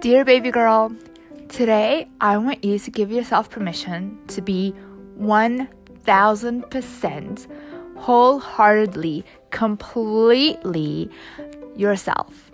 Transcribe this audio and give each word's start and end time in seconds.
Dear 0.00 0.26
baby 0.26 0.50
girl, 0.50 0.94
today 1.48 2.06
I 2.20 2.36
want 2.36 2.62
you 2.62 2.78
to 2.78 2.90
give 2.90 3.10
yourself 3.10 3.48
permission 3.48 4.18
to 4.28 4.42
be 4.42 4.74
1000% 5.18 7.46
wholeheartedly, 7.96 9.24
completely 9.50 11.10
yourself. 11.74 12.52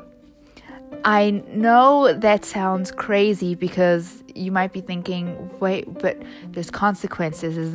I 1.04 1.42
know 1.48 2.12
that 2.12 2.44
sounds 2.44 2.92
crazy 2.92 3.56
because 3.56 4.22
you 4.36 4.52
might 4.52 4.72
be 4.72 4.80
thinking, 4.80 5.50
wait, 5.58 5.92
but 5.92 6.22
there's 6.52 6.70
consequences. 6.70 7.74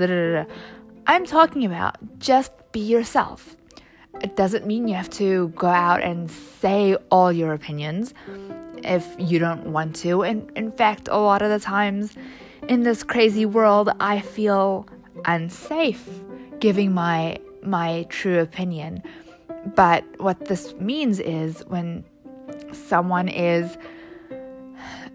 I'm 1.07 1.25
talking 1.25 1.65
about 1.65 1.97
just 2.19 2.53
be 2.77 2.83
yourself. 2.83 3.55
It 4.21 4.35
doesn't 4.35 4.67
mean 4.67 4.87
you 4.87 4.93
have 4.93 5.09
to 5.21 5.47
go 5.49 5.67
out 5.67 6.03
and 6.03 6.29
say 6.29 6.95
all 7.09 7.31
your 7.31 7.53
opinions 7.53 8.13
if 8.83 9.03
you 9.17 9.39
don't 9.39 9.65
want 9.73 9.95
to. 10.03 10.21
And 10.21 10.51
in 10.55 10.71
fact, 10.71 11.07
a 11.09 11.17
lot 11.17 11.41
of 11.41 11.49
the 11.49 11.59
times 11.59 12.13
in 12.67 12.83
this 12.83 13.01
crazy 13.01 13.47
world, 13.47 13.89
I 13.99 14.19
feel 14.19 14.85
unsafe 15.25 16.07
giving 16.59 16.93
my 16.93 17.39
my 17.63 18.05
true 18.09 18.39
opinion. 18.39 19.01
But 19.75 20.03
what 20.19 20.45
this 20.45 20.75
means 20.75 21.19
is 21.19 21.63
when 21.67 22.05
someone 22.73 23.27
is 23.27 23.75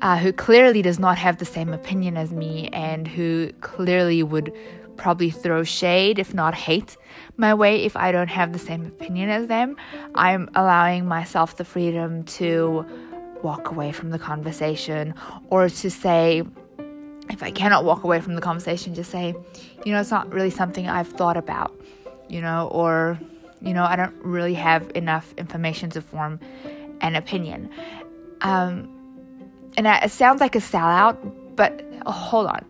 uh, 0.03 0.19
who 0.19 0.33
clearly 0.33 0.83
does 0.83 0.99
not 0.99 1.17
have 1.17 1.37
the 1.37 1.45
same 1.45 1.73
opinion 1.73 2.17
as 2.17 2.33
me 2.33 2.69
and 2.73 3.07
who 3.07 3.53
clearly 3.61 4.25
would 4.25 4.53
probably 5.03 5.31
throw 5.31 5.65
shade, 5.65 6.21
if 6.21 6.33
not 6.33 6.55
hate, 6.55 6.97
my 7.37 7.53
way 7.53 7.85
if 7.85 7.97
I 7.97 8.13
don't 8.13 8.29
have 8.29 8.53
the 8.53 8.59
same 8.59 8.87
opinion 8.87 9.31
as 9.31 9.49
them, 9.49 9.77
I'm 10.15 10.49
allowing 10.55 11.07
myself 11.07 11.57
the 11.57 11.65
freedom 11.65 12.23
to 12.39 12.87
walk 13.43 13.73
away 13.73 13.91
from 13.91 14.11
the 14.11 14.19
conversation 14.19 15.13
or 15.51 15.69
to 15.69 15.91
say, 15.91 16.45
if 17.31 17.43
I 17.43 17.51
cannot 17.51 17.85
walk 17.85 18.05
away 18.05 18.21
from 18.21 18.37
the 18.37 18.41
conversation, 18.41 18.95
just 18.95 19.11
say, 19.11 19.35
you 19.85 19.93
know, 19.93 20.01
it's 20.01 20.13
not 20.13 20.33
really 20.33 20.51
something 20.51 20.89
I've 20.89 21.09
thought 21.09 21.37
about, 21.37 21.75
you 22.29 22.41
know, 22.41 22.69
or, 22.71 23.19
you 23.61 23.75
know, 23.75 23.83
I 23.83 23.97
don't 23.97 24.15
really 24.23 24.55
have 24.55 24.89
enough 24.95 25.35
information 25.37 25.91
to 25.91 26.01
form 26.01 26.39
an 27.01 27.17
opinion. 27.17 27.69
Um, 28.43 28.89
and 29.77 29.89
it 29.89 30.13
sounds 30.13 30.41
like 30.41 30.55
a 30.55 30.61
sellout, 30.61 31.17
but 31.57 31.85
hold 32.07 32.47
on. 32.47 32.65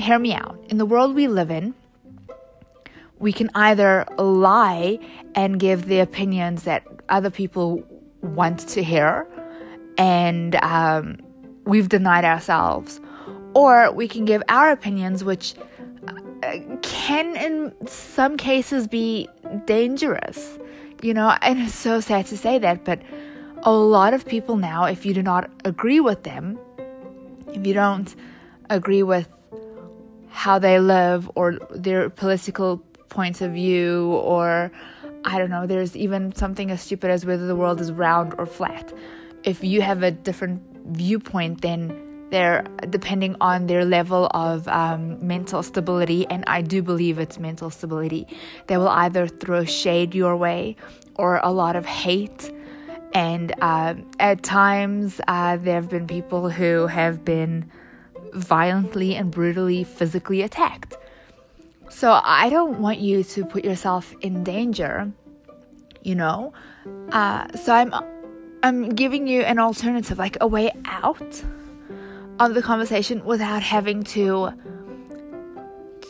Hear 0.00 0.18
me 0.18 0.32
out. 0.32 0.58
In 0.70 0.78
the 0.78 0.86
world 0.86 1.14
we 1.14 1.28
live 1.28 1.50
in, 1.50 1.74
we 3.18 3.34
can 3.34 3.50
either 3.54 4.06
lie 4.16 4.98
and 5.34 5.60
give 5.60 5.86
the 5.86 6.00
opinions 6.00 6.62
that 6.62 6.84
other 7.10 7.28
people 7.28 7.84
want 8.22 8.60
to 8.70 8.82
hear, 8.82 9.28
and 9.98 10.56
um, 10.56 11.18
we've 11.64 11.90
denied 11.90 12.24
ourselves. 12.24 12.98
Or 13.54 13.92
we 13.92 14.08
can 14.08 14.24
give 14.24 14.42
our 14.48 14.70
opinions, 14.70 15.22
which 15.22 15.54
uh, 16.08 16.58
can 16.80 17.36
in 17.36 17.74
some 17.86 18.38
cases 18.38 18.88
be 18.88 19.28
dangerous, 19.66 20.58
you 21.02 21.12
know, 21.12 21.36
and 21.42 21.60
it's 21.60 21.74
so 21.74 22.00
sad 22.00 22.24
to 22.26 22.38
say 22.38 22.58
that, 22.58 22.86
but 22.86 23.02
a 23.64 23.72
lot 23.72 24.14
of 24.14 24.24
people 24.24 24.56
now, 24.56 24.84
if 24.84 25.04
you 25.04 25.12
do 25.12 25.22
not 25.22 25.50
agree 25.66 26.00
with 26.00 26.22
them, 26.22 26.58
if 27.48 27.66
you 27.66 27.74
don't 27.74 28.16
agree 28.70 29.02
with 29.02 29.28
how 30.30 30.58
they 30.58 30.78
live 30.80 31.30
or 31.34 31.58
their 31.70 32.10
political 32.10 32.78
points 33.08 33.40
of 33.40 33.52
view, 33.52 34.12
or 34.12 34.70
I 35.24 35.38
don't 35.38 35.50
know, 35.50 35.66
there's 35.66 35.96
even 35.96 36.34
something 36.34 36.70
as 36.70 36.80
stupid 36.80 37.10
as 37.10 37.26
whether 37.26 37.46
the 37.46 37.56
world 37.56 37.80
is 37.80 37.92
round 37.92 38.34
or 38.38 38.46
flat 38.46 38.92
if 39.44 39.64
you 39.64 39.82
have 39.82 40.02
a 40.02 40.10
different 40.10 40.62
viewpoint, 40.86 41.62
then 41.62 42.06
they're 42.30 42.64
depending 42.90 43.36
on 43.40 43.66
their 43.66 43.84
level 43.84 44.30
of 44.32 44.68
um, 44.68 45.26
mental 45.26 45.62
stability, 45.62 46.26
and 46.28 46.44
I 46.46 46.62
do 46.62 46.82
believe 46.82 47.18
it's 47.18 47.38
mental 47.38 47.70
stability. 47.70 48.26
They 48.66 48.76
will 48.76 48.88
either 48.88 49.26
throw 49.26 49.64
shade 49.64 50.14
your 50.14 50.36
way 50.36 50.76
or 51.16 51.40
a 51.42 51.50
lot 51.50 51.76
of 51.76 51.86
hate. 51.86 52.52
And 53.12 53.52
uh, 53.60 53.94
at 54.20 54.44
times, 54.44 55.20
uh, 55.26 55.56
there 55.56 55.74
have 55.74 55.88
been 55.88 56.06
people 56.06 56.48
who 56.48 56.86
have 56.86 57.24
been 57.24 57.68
violently 58.34 59.14
and 59.14 59.30
brutally 59.30 59.84
physically 59.84 60.42
attacked. 60.42 60.96
So 61.88 62.20
I 62.22 62.48
don't 62.48 62.80
want 62.80 62.98
you 62.98 63.24
to 63.24 63.44
put 63.44 63.64
yourself 63.64 64.14
in 64.20 64.44
danger, 64.44 65.12
you 66.02 66.14
know? 66.14 66.52
Uh, 67.10 67.46
so 67.56 67.74
I'm 67.74 67.92
I'm 68.62 68.90
giving 68.90 69.26
you 69.26 69.40
an 69.42 69.58
alternative, 69.58 70.18
like 70.18 70.36
a 70.40 70.46
way 70.46 70.70
out 70.84 71.42
of 72.38 72.54
the 72.54 72.62
conversation 72.62 73.24
without 73.24 73.62
having 73.62 74.02
to 74.04 74.52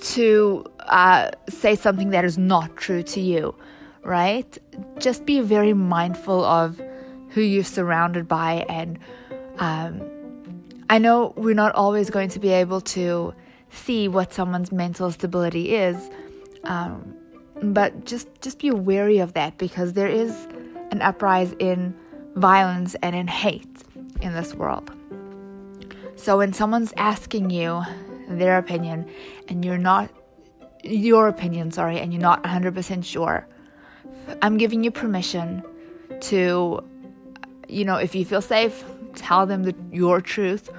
to 0.03 0.65
uh, 0.81 1.31
say 1.49 1.75
something 1.75 2.11
that 2.11 2.25
is 2.25 2.39
not 2.39 2.77
true 2.77 3.03
to 3.03 3.21
you, 3.21 3.55
right? 4.03 4.59
Just 4.99 5.27
be 5.27 5.41
very 5.41 5.75
mindful 5.75 6.45
of 6.45 6.81
who 7.31 7.41
you're 7.41 7.65
surrounded 7.65 8.27
by, 8.27 8.65
and 8.69 8.99
um, 9.59 10.01
I 10.91 10.99
know 10.99 11.33
we're 11.37 11.55
not 11.55 11.73
always 11.77 12.11
going 12.11 12.31
to 12.31 12.41
be 12.41 12.49
able 12.49 12.81
to 12.81 13.33
see 13.71 14.09
what 14.09 14.33
someone's 14.33 14.73
mental 14.73 15.13
stability 15.13 15.77
is, 15.77 16.11
um, 16.65 17.15
but 17.63 18.05
just 18.05 18.27
just 18.41 18.59
be 18.59 18.73
wary 18.73 19.21
of 19.21 19.35
that 19.35 19.57
because 19.57 19.93
there 19.93 20.09
is 20.09 20.49
an 20.91 21.01
uprise 21.01 21.55
in 21.61 21.95
violence 22.35 22.97
and 23.03 23.15
in 23.15 23.29
hate 23.29 23.85
in 24.21 24.35
this 24.35 24.53
world. 24.53 24.91
So 26.17 26.39
when 26.39 26.53
someone's 26.53 26.93
asking 26.97 27.51
you 27.51 27.83
their 28.29 28.59
opinion 28.59 29.09
and 29.47 29.65
you're 29.65 29.79
not 29.79 30.11
your 30.83 31.29
opinion, 31.29 31.71
sorry, 31.71 32.01
and 32.01 32.13
you're 32.13 32.21
not 32.21 32.43
100% 32.43 33.05
sure, 33.05 33.47
I'm 34.43 34.57
giving 34.57 34.83
you 34.83 34.91
permission 34.91 35.63
to 36.23 36.83
you 37.69 37.85
know, 37.85 37.97
if 37.97 38.17
you 38.17 38.25
feel 38.25 38.43
safe, 38.43 38.85
tell 39.15 39.47
them 39.47 39.63
the, 39.63 39.75
your 39.93 40.21
truth 40.21 40.71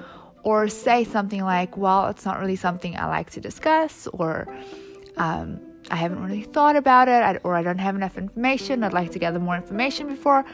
or 0.44 0.68
say 0.68 1.04
something 1.04 1.42
like, 1.42 1.76
"Well, 1.76 2.08
it's 2.08 2.24
not 2.24 2.40
really 2.40 2.56
something 2.56 2.96
I 2.96 3.06
like 3.06 3.30
to 3.30 3.40
discuss," 3.40 4.06
or 4.12 4.48
um, 5.16 5.60
I 5.90 5.96
haven't 5.96 6.22
really 6.22 6.42
thought 6.42 6.76
about 6.76 7.08
it, 7.08 7.40
or 7.44 7.54
I 7.54 7.62
don't 7.62 7.78
have 7.78 7.96
enough 7.96 8.16
information. 8.16 8.84
I'd 8.84 8.92
like 8.92 9.10
to 9.12 9.18
gather 9.18 9.38
more 9.38 9.56
information 9.56 10.08
before 10.08 10.44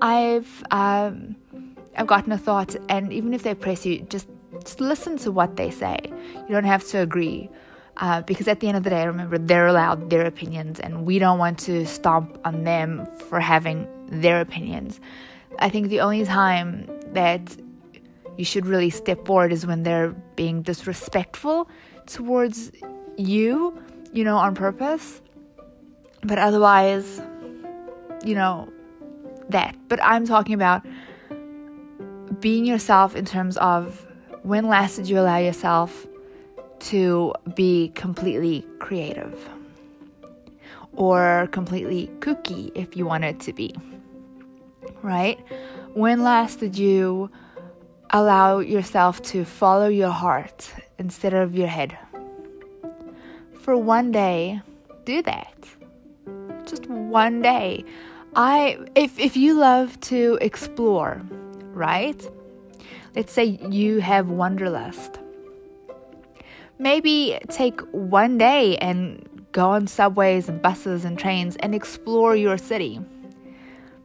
I've 0.00 0.64
um, 0.70 1.36
I've 1.96 2.06
gotten 2.06 2.32
a 2.32 2.38
thought. 2.38 2.76
And 2.88 3.12
even 3.12 3.34
if 3.34 3.42
they 3.42 3.54
press 3.54 3.84
you, 3.84 4.00
just 4.08 4.28
just 4.60 4.80
listen 4.80 5.16
to 5.18 5.30
what 5.30 5.56
they 5.56 5.70
say. 5.70 5.98
You 6.04 6.54
don't 6.54 6.64
have 6.64 6.86
to 6.88 6.98
agree. 6.98 7.50
Uh, 7.98 8.20
because 8.22 8.46
at 8.46 8.60
the 8.60 8.68
end 8.68 8.76
of 8.76 8.84
the 8.84 8.90
day, 8.90 9.06
remember, 9.06 9.38
they're 9.38 9.68
allowed 9.68 10.10
their 10.10 10.26
opinions, 10.26 10.78
and 10.80 11.06
we 11.06 11.18
don't 11.18 11.38
want 11.38 11.58
to 11.58 11.86
stomp 11.86 12.38
on 12.44 12.64
them 12.64 13.06
for 13.28 13.40
having 13.40 13.88
their 14.08 14.42
opinions. 14.42 15.00
I 15.58 15.70
think 15.70 15.88
the 15.88 16.00
only 16.00 16.22
time 16.26 16.90
that 17.14 17.56
you 18.36 18.44
should 18.44 18.66
really 18.66 18.90
step 18.90 19.24
forward 19.26 19.52
is 19.52 19.66
when 19.66 19.82
they're 19.82 20.10
being 20.34 20.62
disrespectful 20.62 21.68
towards 22.06 22.70
you 23.16 23.82
you 24.16 24.24
know, 24.24 24.36
on 24.38 24.54
purpose. 24.54 25.20
But 26.22 26.38
otherwise, 26.38 27.20
you 28.24 28.34
know, 28.34 28.68
that. 29.50 29.76
But 29.88 30.02
I'm 30.02 30.26
talking 30.26 30.54
about 30.54 30.82
being 32.40 32.64
yourself 32.64 33.14
in 33.14 33.24
terms 33.24 33.56
of 33.58 34.06
when 34.42 34.66
last 34.66 34.96
did 34.96 35.08
you 35.08 35.18
allow 35.18 35.36
yourself 35.36 36.06
to 36.78 37.34
be 37.54 37.90
completely 37.94 38.66
creative 38.78 39.48
or 40.92 41.48
completely 41.52 42.10
kooky 42.20 42.72
if 42.74 42.96
you 42.96 43.06
wanted 43.06 43.38
to 43.40 43.52
be, 43.52 43.74
right? 45.02 45.38
When 45.94 46.22
last 46.22 46.60
did 46.60 46.76
you 46.76 47.30
allow 48.10 48.58
yourself 48.58 49.22
to 49.22 49.44
follow 49.44 49.88
your 49.88 50.10
heart 50.10 50.72
instead 50.98 51.34
of 51.34 51.54
your 51.54 51.68
head? 51.68 51.96
for 53.66 53.76
one 53.76 54.12
day, 54.12 54.60
do 55.04 55.20
that. 55.22 55.58
Just 56.66 56.86
one 56.86 57.42
day. 57.42 57.84
I 58.36 58.78
if 58.94 59.18
if 59.18 59.36
you 59.36 59.54
love 59.54 59.98
to 60.12 60.38
explore, 60.40 61.20
right? 61.74 62.20
Let's 63.16 63.32
say 63.32 63.58
you 63.68 63.98
have 63.98 64.28
wanderlust. 64.28 65.18
Maybe 66.78 67.40
take 67.48 67.80
one 67.90 68.38
day 68.38 68.76
and 68.76 69.28
go 69.50 69.70
on 69.70 69.88
subways 69.88 70.48
and 70.48 70.62
buses 70.62 71.04
and 71.04 71.18
trains 71.18 71.56
and 71.56 71.74
explore 71.74 72.36
your 72.36 72.58
city. 72.58 73.00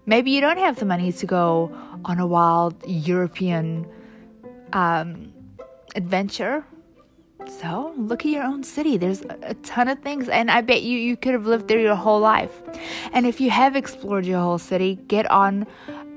Maybe 0.07 0.31
you 0.31 0.41
don't 0.41 0.57
have 0.57 0.77
the 0.77 0.85
money 0.85 1.11
to 1.11 1.25
go 1.27 1.71
on 2.05 2.19
a 2.19 2.27
wild 2.27 2.75
European 2.87 3.87
um, 4.73 5.33
adventure 5.95 6.65
So 7.47 7.93
look 7.97 8.25
at 8.25 8.31
your 8.31 8.43
own 8.43 8.63
city. 8.63 8.97
There's 8.97 9.21
a 9.41 9.55
ton 9.63 9.87
of 9.87 9.99
things, 9.99 10.29
and 10.29 10.51
I 10.51 10.61
bet 10.61 10.83
you 10.83 10.97
you 10.97 11.17
could 11.17 11.33
have 11.33 11.45
lived 11.45 11.67
there 11.67 11.79
your 11.79 11.95
whole 11.95 12.19
life. 12.19 12.61
And 13.13 13.25
if 13.25 13.41
you 13.41 13.49
have 13.49 13.75
explored 13.75 14.25
your 14.25 14.39
whole 14.39 14.57
city, 14.57 14.95
get 15.07 15.29
on 15.31 15.65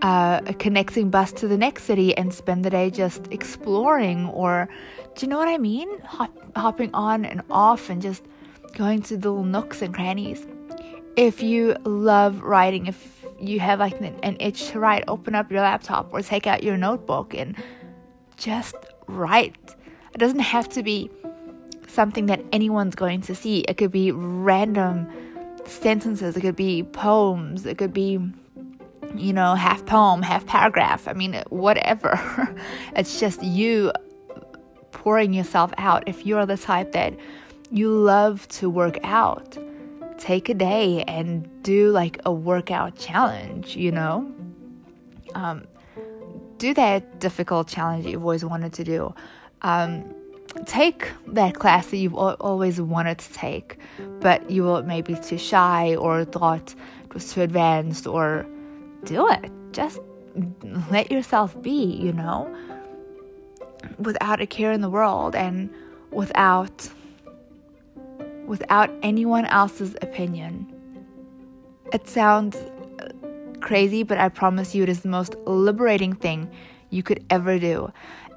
uh, 0.02 0.40
a 0.46 0.54
connecting 0.54 1.10
bus 1.10 1.32
to 1.32 1.48
the 1.48 1.56
next 1.56 1.84
city 1.84 2.16
and 2.16 2.32
spend 2.32 2.64
the 2.64 2.70
day 2.70 2.90
just 2.90 3.26
exploring. 3.30 4.26
Or, 4.28 4.68
do 5.14 5.26
you 5.26 5.30
know 5.30 5.38
what 5.38 5.48
I 5.48 5.58
mean? 5.58 5.98
Hop, 6.00 6.30
hopping 6.56 6.90
on 6.94 7.24
and 7.24 7.42
off 7.50 7.90
and 7.90 8.02
just 8.02 8.24
going 8.74 9.02
to 9.02 9.16
the 9.16 9.30
little 9.30 9.44
nooks 9.44 9.82
and 9.82 9.94
crannies. 9.94 10.46
If 11.16 11.42
you 11.42 11.76
love 11.84 12.42
writing, 12.42 12.86
if 12.86 13.23
you 13.48 13.60
have 13.60 13.78
like 13.78 14.00
an, 14.00 14.18
an 14.22 14.36
itch 14.40 14.68
to 14.70 14.80
write, 14.80 15.04
open 15.08 15.34
up 15.34 15.50
your 15.50 15.60
laptop 15.60 16.12
or 16.12 16.22
take 16.22 16.46
out 16.46 16.62
your 16.62 16.76
notebook 16.76 17.34
and 17.34 17.56
just 18.36 18.76
write. 19.06 19.76
It 20.12 20.18
doesn't 20.18 20.40
have 20.40 20.68
to 20.70 20.82
be 20.82 21.10
something 21.88 22.26
that 22.26 22.44
anyone's 22.52 22.94
going 22.94 23.20
to 23.22 23.34
see. 23.34 23.60
It 23.60 23.76
could 23.76 23.92
be 23.92 24.12
random 24.12 25.08
sentences, 25.66 26.36
it 26.36 26.40
could 26.40 26.56
be 26.56 26.82
poems, 26.82 27.64
it 27.64 27.78
could 27.78 27.92
be, 27.92 28.18
you 29.14 29.32
know, 29.32 29.54
half 29.54 29.86
poem, 29.86 30.22
half 30.22 30.46
paragraph. 30.46 31.08
I 31.08 31.12
mean, 31.12 31.42
whatever. 31.48 32.54
it's 32.96 33.18
just 33.18 33.42
you 33.42 33.92
pouring 34.92 35.32
yourself 35.32 35.72
out. 35.78 36.04
If 36.06 36.26
you're 36.26 36.46
the 36.46 36.56
type 36.56 36.92
that 36.92 37.14
you 37.70 37.90
love 37.90 38.46
to 38.48 38.68
work 38.68 38.98
out, 39.02 39.56
take 40.24 40.48
a 40.48 40.54
day 40.54 41.04
and 41.06 41.46
do 41.62 41.90
like 41.90 42.18
a 42.24 42.32
workout 42.32 42.96
challenge, 42.96 43.76
you 43.76 43.92
know? 43.92 44.32
Um, 45.34 45.66
do 46.56 46.72
that 46.72 47.20
difficult 47.20 47.68
challenge 47.68 48.06
you've 48.06 48.22
always 48.22 48.42
wanted 48.42 48.72
to 48.72 48.84
do. 48.84 49.14
Um, 49.60 50.14
take 50.64 51.10
that 51.26 51.56
class 51.56 51.88
that 51.88 51.98
you've 51.98 52.14
always 52.14 52.80
wanted 52.80 53.18
to 53.18 53.32
take, 53.34 53.76
but 54.20 54.50
you 54.50 54.64
were 54.64 54.82
maybe 54.82 55.14
too 55.14 55.36
shy 55.36 55.94
or 55.96 56.24
thought 56.24 56.74
it 57.04 57.12
was 57.12 57.30
too 57.30 57.42
advanced, 57.42 58.06
or 58.06 58.46
do 59.04 59.28
it. 59.28 59.50
Just 59.72 59.98
let 60.90 61.12
yourself 61.12 61.60
be, 61.60 61.84
you 61.84 62.14
know, 62.14 62.48
without 63.98 64.40
a 64.40 64.46
care 64.46 64.72
in 64.72 64.80
the 64.80 64.88
world 64.88 65.34
and 65.34 65.68
without 66.10 66.88
without 68.46 68.90
anyone 69.02 69.46
else's 69.46 69.94
opinion. 70.02 70.70
It 71.92 72.08
sounds 72.08 72.56
uh, 72.56 73.08
crazy, 73.60 74.02
but 74.02 74.18
I 74.18 74.28
promise 74.28 74.74
you 74.74 74.82
it 74.82 74.88
is 74.88 75.00
the 75.00 75.08
most 75.08 75.34
liberating 75.46 76.14
thing 76.14 76.50
you 76.90 77.02
could 77.02 77.24
ever 77.30 77.58
do. 77.58 77.92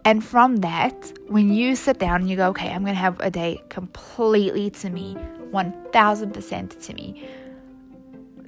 And 0.06 0.24
from 0.24 0.58
that, 0.58 1.12
when 1.28 1.54
you 1.54 1.76
sit 1.76 2.00
down 2.00 2.22
and 2.22 2.30
you 2.30 2.38
go, 2.38 2.48
okay, 2.50 2.70
I'm 2.70 2.84
going 2.84 2.94
to 2.94 3.00
have 3.00 3.20
a 3.20 3.30
day 3.30 3.62
completely 3.70 4.70
to 4.70 4.90
me, 4.90 5.18
1000% 5.52 6.86
to 6.86 6.94
me, 6.94 7.28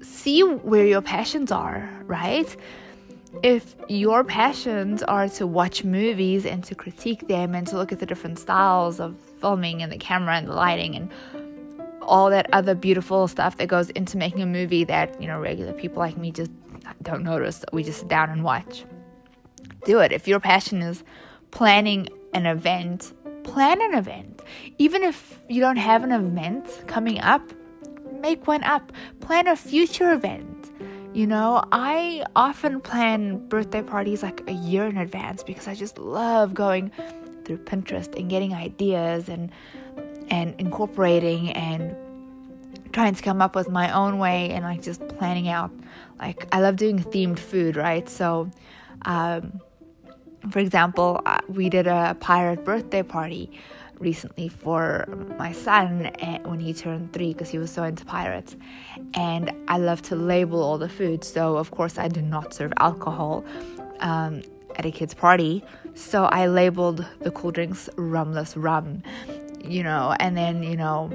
see 0.01 0.41
where 0.41 0.85
your 0.85 1.01
passions 1.01 1.51
are, 1.51 1.89
right? 2.05 2.55
If 3.43 3.75
your 3.89 4.23
passions 4.23 5.03
are 5.03 5.29
to 5.29 5.45
watch 5.45 5.83
movies 5.83 6.45
and 6.45 6.63
to 6.63 6.75
critique 6.75 7.27
them 7.27 7.53
and 7.53 7.67
to 7.67 7.77
look 7.77 7.91
at 7.91 7.99
the 7.99 8.05
different 8.05 8.39
styles 8.39 8.99
of 8.99 9.17
filming 9.39 9.83
and 9.83 9.91
the 9.91 9.97
camera 9.97 10.35
and 10.35 10.47
the 10.47 10.53
lighting 10.53 10.95
and 10.95 11.11
all 12.09 12.29
that 12.31 12.47
other 12.51 12.75
beautiful 12.75 13.27
stuff 13.27 13.57
that 13.57 13.67
goes 13.67 13.89
into 13.91 14.17
making 14.17 14.41
a 14.41 14.45
movie 14.45 14.83
that, 14.83 15.21
you 15.21 15.27
know, 15.27 15.39
regular 15.39 15.73
people 15.73 15.99
like 15.99 16.17
me 16.17 16.31
just 16.31 16.51
don't 17.03 17.23
notice. 17.23 17.63
We 17.71 17.83
just 17.83 17.99
sit 17.99 18.07
down 18.07 18.29
and 18.29 18.43
watch. 18.43 18.83
Do 19.85 19.99
it. 19.99 20.11
If 20.11 20.27
your 20.27 20.39
passion 20.39 20.81
is 20.81 21.03
planning 21.51 22.09
an 22.33 22.45
event, 22.45 23.13
plan 23.43 23.81
an 23.81 23.93
event. 23.93 24.41
Even 24.77 25.03
if 25.03 25.39
you 25.47 25.61
don't 25.61 25.77
have 25.77 26.03
an 26.03 26.11
event 26.11 26.83
coming 26.87 27.19
up, 27.21 27.41
make 28.19 28.47
one 28.47 28.63
up. 28.63 28.91
Plan 29.21 29.47
a 29.47 29.55
future 29.55 30.11
event. 30.11 30.71
You 31.13 31.25
know, 31.25 31.63
I 31.71 32.23
often 32.35 32.81
plan 32.81 33.47
birthday 33.47 33.81
parties 33.81 34.21
like 34.21 34.43
a 34.47 34.53
year 34.53 34.85
in 34.85 34.97
advance 34.97 35.43
because 35.43 35.67
I 35.67 35.75
just 35.75 35.97
love 35.97 36.53
going 36.53 36.91
through 37.45 37.57
Pinterest 37.59 38.15
and 38.15 38.29
getting 38.29 38.53
ideas 38.53 39.27
and 39.27 39.49
and 40.29 40.59
incorporating 40.59 41.51
and 41.51 41.95
trying 42.91 43.13
to 43.13 43.21
come 43.21 43.41
up 43.41 43.55
with 43.55 43.69
my 43.69 43.91
own 43.91 44.17
way 44.17 44.49
and 44.49 44.63
like 44.63 44.81
just 44.81 45.07
planning 45.09 45.47
out 45.47 45.71
like 46.19 46.47
I 46.51 46.59
love 46.59 46.75
doing 46.75 46.99
themed 46.99 47.39
food, 47.39 47.75
right? 47.75 48.07
So 48.09 48.49
um 49.03 49.61
for 50.51 50.59
example, 50.59 51.21
uh, 51.25 51.39
we 51.47 51.69
did 51.69 51.85
a 51.85 52.15
pirate 52.19 52.63
birthday 52.63 53.03
party 53.03 53.51
recently 53.99 54.47
for 54.47 55.05
my 55.37 55.51
son 55.51 56.09
eh, 56.19 56.39
when 56.43 56.59
he 56.59 56.73
turned 56.73 57.11
three 57.13 57.33
because 57.33 57.49
he 57.49 57.57
was 57.57 57.71
so 57.71 57.83
into 57.83 58.05
pirates. 58.05 58.55
And 59.13 59.51
I 59.67 59.77
love 59.77 60.01
to 60.03 60.15
label 60.15 60.63
all 60.63 60.77
the 60.77 60.89
food. 60.89 61.23
So, 61.23 61.57
of 61.57 61.71
course, 61.71 61.97
I 61.97 62.07
do 62.07 62.21
not 62.21 62.53
serve 62.53 62.73
alcohol 62.77 63.45
um, 63.99 64.41
at 64.77 64.85
a 64.85 64.91
kid's 64.91 65.13
party. 65.13 65.63
So, 65.93 66.25
I 66.25 66.47
labeled 66.47 67.05
the 67.19 67.31
cool 67.31 67.51
drinks 67.51 67.89
rumless 67.97 68.53
rum, 68.55 69.03
you 69.69 69.83
know, 69.83 70.15
and 70.19 70.35
then, 70.35 70.63
you 70.63 70.75
know, 70.75 71.11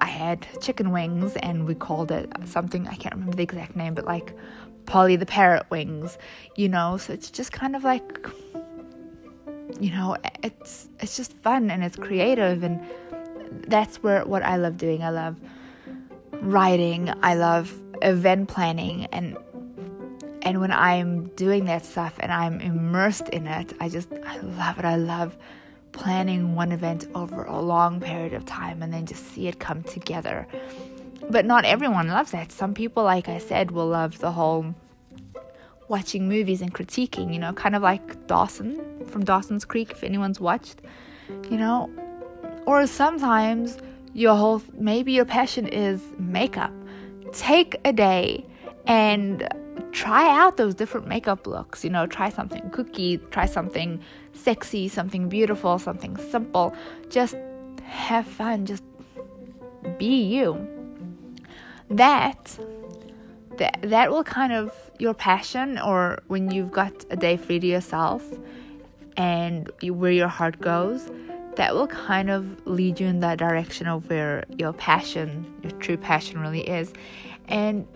I 0.00 0.06
had 0.06 0.46
chicken 0.60 0.90
wings 0.90 1.36
and 1.36 1.66
we 1.66 1.74
called 1.74 2.10
it 2.10 2.32
something, 2.44 2.88
I 2.88 2.94
can't 2.94 3.14
remember 3.14 3.36
the 3.36 3.42
exact 3.42 3.76
name, 3.76 3.94
but 3.94 4.04
like 4.04 4.36
Polly 4.86 5.16
the 5.16 5.26
parrot 5.26 5.66
wings, 5.70 6.18
you 6.56 6.68
know. 6.68 6.96
So 6.96 7.12
it's 7.12 7.30
just 7.30 7.52
kind 7.52 7.76
of 7.76 7.84
like 7.84 8.26
you 9.80 9.90
know, 9.90 10.16
it's 10.42 10.88
it's 11.00 11.16
just 11.16 11.32
fun 11.32 11.70
and 11.70 11.84
it's 11.84 11.96
creative 11.96 12.62
and 12.62 12.84
that's 13.66 14.02
where 14.02 14.24
what 14.24 14.42
I 14.42 14.56
love 14.56 14.76
doing. 14.76 15.02
I 15.02 15.10
love 15.10 15.36
writing, 16.40 17.12
I 17.22 17.34
love 17.34 17.72
event 18.02 18.48
planning 18.48 19.06
and 19.06 19.36
and 20.42 20.60
when 20.60 20.72
I'm 20.72 21.28
doing 21.30 21.66
that 21.66 21.84
stuff 21.84 22.14
and 22.20 22.32
I'm 22.32 22.60
immersed 22.60 23.28
in 23.28 23.46
it, 23.46 23.74
I 23.80 23.88
just 23.88 24.08
I 24.26 24.38
love 24.38 24.78
it. 24.78 24.84
I 24.84 24.96
love 24.96 25.36
planning 25.92 26.54
one 26.54 26.72
event 26.72 27.06
over 27.14 27.44
a 27.44 27.60
long 27.60 28.00
period 28.00 28.32
of 28.32 28.44
time 28.44 28.82
and 28.82 28.92
then 28.92 29.06
just 29.06 29.24
see 29.32 29.48
it 29.48 29.58
come 29.58 29.82
together 29.82 30.46
but 31.30 31.44
not 31.44 31.64
everyone 31.64 32.08
loves 32.08 32.30
that. 32.30 32.52
Some 32.52 32.74
people, 32.74 33.04
like 33.04 33.28
I 33.28 33.38
said, 33.38 33.70
will 33.70 33.86
love 33.86 34.18
the 34.18 34.32
whole 34.32 34.74
watching 35.88 36.28
movies 36.28 36.60
and 36.60 36.72
critiquing, 36.72 37.32
you 37.32 37.38
know, 37.38 37.52
kind 37.52 37.74
of 37.74 37.82
like 37.82 38.26
Dawson 38.26 39.04
from 39.06 39.24
Dawson's 39.24 39.64
Creek, 39.64 39.90
if 39.90 40.04
anyone's 40.04 40.40
watched, 40.40 40.82
you 41.50 41.56
know. 41.56 41.90
Or 42.66 42.86
sometimes 42.86 43.78
your 44.14 44.36
whole, 44.36 44.62
maybe 44.74 45.12
your 45.12 45.24
passion 45.24 45.66
is 45.66 46.02
makeup. 46.18 46.72
Take 47.32 47.76
a 47.84 47.92
day 47.92 48.44
and 48.86 49.48
try 49.92 50.28
out 50.38 50.56
those 50.56 50.74
different 50.74 51.06
makeup 51.06 51.46
looks, 51.46 51.84
you 51.84 51.90
know, 51.90 52.06
try 52.06 52.28
something 52.28 52.68
cookie, 52.70 53.18
try 53.30 53.46
something 53.46 54.00
sexy, 54.32 54.88
something 54.88 55.28
beautiful, 55.28 55.78
something 55.78 56.16
simple. 56.16 56.74
Just 57.08 57.36
have 57.84 58.26
fun, 58.26 58.66
just 58.66 58.84
be 59.98 60.22
you. 60.22 60.66
That 61.90 62.58
that 63.56 63.78
that 63.82 64.10
will 64.10 64.24
kind 64.24 64.52
of 64.52 64.72
your 64.98 65.14
passion 65.14 65.78
or 65.78 66.22
when 66.28 66.50
you've 66.50 66.70
got 66.70 67.04
a 67.10 67.16
day 67.16 67.36
free 67.36 67.58
to 67.60 67.66
yourself 67.66 68.22
and 69.16 69.70
you, 69.80 69.94
where 69.94 70.12
your 70.12 70.28
heart 70.28 70.60
goes 70.60 71.10
that 71.56 71.74
will 71.74 71.88
kind 71.88 72.30
of 72.30 72.66
lead 72.66 73.00
you 73.00 73.06
in 73.06 73.18
that 73.20 73.38
direction 73.38 73.88
of 73.88 74.08
where 74.08 74.44
your 74.58 74.72
passion 74.72 75.44
your 75.62 75.72
true 75.72 75.96
passion 75.96 76.38
really 76.40 76.68
is. 76.68 76.92
And 77.48 77.86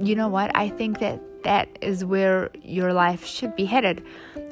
you 0.00 0.14
know 0.14 0.28
what? 0.28 0.50
I 0.56 0.68
think 0.68 1.00
that 1.00 1.20
that 1.44 1.68
is 1.80 2.04
where 2.04 2.50
your 2.62 2.92
life 2.92 3.24
should 3.24 3.54
be 3.56 3.64
headed 3.64 4.04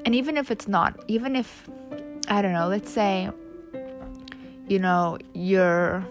and 0.04 0.14
even 0.14 0.36
if 0.36 0.50
it's 0.50 0.68
not 0.68 1.04
even 1.08 1.36
if 1.36 1.68
i 2.28 2.40
don't 2.42 2.52
know 2.52 2.68
let's 2.68 2.90
say 2.90 3.30
you 4.68 4.78
know 4.78 5.18
you're 5.34 6.06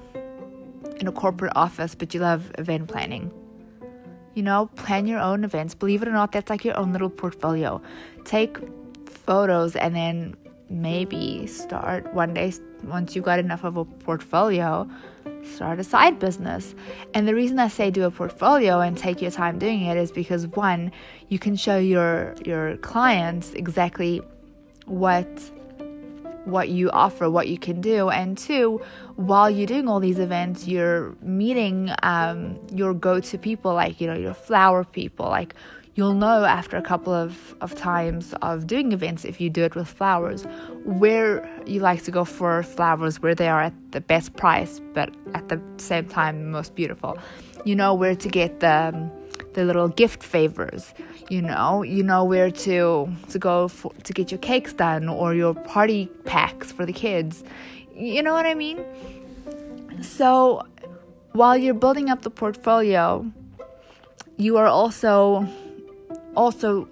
in 0.99 1.07
a 1.07 1.11
corporate 1.11 1.53
office, 1.55 1.95
but 1.95 2.13
you 2.13 2.19
love 2.19 2.51
event 2.57 2.87
planning. 2.87 3.31
You 4.33 4.43
know, 4.43 4.67
plan 4.75 5.07
your 5.07 5.19
own 5.19 5.43
events. 5.43 5.73
Believe 5.73 6.01
it 6.01 6.07
or 6.07 6.11
not, 6.11 6.31
that's 6.31 6.49
like 6.49 6.63
your 6.63 6.77
own 6.77 6.93
little 6.93 7.09
portfolio. 7.09 7.81
Take 8.23 8.57
photos 9.05 9.75
and 9.75 9.95
then 9.95 10.35
maybe 10.69 11.47
start 11.47 12.13
one 12.13 12.33
day, 12.33 12.53
once 12.83 13.15
you 13.15 13.21
got 13.21 13.39
enough 13.39 13.63
of 13.63 13.77
a 13.77 13.85
portfolio, 13.85 14.87
start 15.47 15.79
a 15.79 15.83
side 15.83 16.19
business. 16.19 16.75
And 17.13 17.27
the 17.27 17.35
reason 17.35 17.59
I 17.59 17.67
say 17.67 17.91
do 17.91 18.03
a 18.03 18.11
portfolio 18.11 18.79
and 18.79 18.97
take 18.97 19.21
your 19.21 19.31
time 19.31 19.59
doing 19.59 19.83
it 19.83 19.97
is 19.97 20.11
because 20.11 20.47
one, 20.47 20.91
you 21.29 21.39
can 21.39 21.55
show 21.55 21.77
your 21.77 22.35
your 22.45 22.77
clients 22.77 23.53
exactly 23.53 24.21
what 24.85 25.27
what 26.45 26.69
you 26.69 26.89
offer, 26.91 27.29
what 27.29 27.49
you 27.49 27.57
can 27.57 27.81
do, 27.81 28.09
and 28.09 28.37
two, 28.37 28.81
while 29.17 29.49
you're 29.49 29.67
doing 29.67 29.89
all 29.89 29.99
these 29.99 30.17
events, 30.17 30.65
you're 30.65 31.13
meeting 31.21 31.91
um, 32.03 32.57
your 32.73 32.93
go-to 32.93 33.37
people, 33.37 33.73
like 33.73 33.99
you 33.99 34.07
know 34.07 34.15
your 34.15 34.33
flower 34.33 34.85
people, 34.85 35.27
like 35.27 35.53
you'll 35.97 36.13
know 36.13 36.45
after 36.45 36.77
a 36.77 36.81
couple 36.81 37.11
of, 37.11 37.55
of 37.59 37.73
times 37.73 38.33
of 38.43 38.67
doing 38.67 38.91
events, 38.91 39.25
if 39.25 39.41
you 39.41 39.49
do 39.49 39.63
it 39.63 39.73
with 39.73 39.87
flowers, 39.87 40.43
where 40.85 41.49
you 41.65 41.79
like 41.79 42.03
to 42.03 42.11
go 42.11 42.23
for 42.23 42.61
flowers, 42.61 43.19
where 43.19 43.33
they 43.33 43.47
are 43.47 43.63
at 43.63 43.73
the 43.91 43.99
best 43.99 44.35
price, 44.35 44.79
but 44.93 45.09
at 45.33 45.49
the 45.49 45.59
same 45.77 46.07
time, 46.07 46.51
most 46.51 46.75
beautiful. 46.75 47.17
You 47.65 47.75
know 47.75 47.95
where 47.95 48.15
to 48.15 48.29
get 48.29 48.59
the, 48.59 49.09
the 49.53 49.65
little 49.65 49.87
gift 49.87 50.21
favors. 50.21 50.93
You 51.29 51.41
know, 51.41 51.81
you 51.81 52.03
know 52.03 52.23
where 52.23 52.51
to 52.51 53.09
to 53.29 53.39
go 53.39 53.67
for, 53.67 53.91
to 54.03 54.13
get 54.13 54.31
your 54.31 54.37
cakes 54.37 54.73
done 54.73 55.09
or 55.09 55.33
your 55.33 55.55
party 55.55 56.05
packs 56.25 56.71
for 56.71 56.85
the 56.85 56.93
kids. 56.93 57.43
You 57.93 58.21
know 58.21 58.33
what 58.33 58.45
I 58.45 58.53
mean? 58.53 58.85
So, 60.01 60.61
while 61.33 61.57
you're 61.57 61.73
building 61.73 62.09
up 62.09 62.21
the 62.21 62.29
portfolio, 62.29 63.29
you 64.37 64.57
are 64.57 64.67
also 64.67 65.49
also 66.37 66.87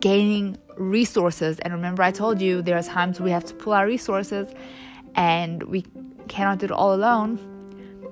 gaining 0.00 0.58
resources. 0.76 1.58
And 1.60 1.72
remember, 1.72 2.02
I 2.02 2.10
told 2.10 2.40
you 2.40 2.60
there 2.60 2.76
are 2.76 2.82
times 2.82 3.20
we 3.20 3.30
have 3.30 3.44
to 3.46 3.54
pull 3.54 3.72
our 3.72 3.86
resources 3.86 4.52
and 5.14 5.62
we 5.62 5.86
cannot 6.28 6.58
do 6.58 6.66
it 6.66 6.72
all 6.72 6.92
alone. 6.92 7.38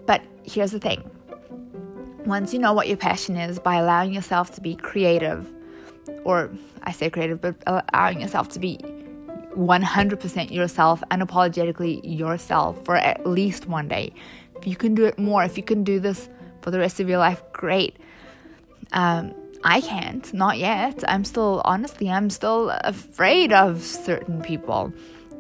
But 0.06 0.22
here's 0.44 0.70
the 0.70 0.80
thing 0.80 1.10
once 2.24 2.52
you 2.52 2.58
know 2.58 2.72
what 2.72 2.88
your 2.88 2.96
passion 2.96 3.36
is, 3.36 3.58
by 3.58 3.76
allowing 3.76 4.12
yourself 4.12 4.54
to 4.54 4.60
be 4.60 4.76
creative, 4.76 5.50
or 6.24 6.50
I 6.82 6.92
say 6.92 7.08
creative, 7.10 7.40
but 7.40 7.56
allowing 7.66 8.20
yourself 8.20 8.50
to 8.50 8.58
be 8.58 8.78
100% 9.56 10.50
yourself, 10.50 11.02
unapologetically 11.10 12.00
yourself 12.04 12.84
for 12.84 12.96
at 12.96 13.26
least 13.26 13.66
one 13.66 13.88
day. 13.88 14.12
If 14.56 14.66
you 14.66 14.76
can 14.76 14.94
do 14.94 15.06
it 15.06 15.18
more, 15.18 15.42
if 15.42 15.56
you 15.56 15.62
can 15.62 15.84
do 15.84 15.98
this 16.00 16.28
for 16.60 16.70
the 16.70 16.78
rest 16.78 17.00
of 17.00 17.08
your 17.08 17.18
life, 17.18 17.42
great. 17.52 17.96
Um, 18.92 19.34
I 19.64 19.80
can't, 19.80 20.32
not 20.32 20.58
yet. 20.58 21.02
I'm 21.08 21.24
still, 21.24 21.62
honestly, 21.64 22.08
I'm 22.08 22.30
still 22.30 22.70
afraid 22.70 23.52
of 23.52 23.82
certain 23.82 24.40
people, 24.40 24.92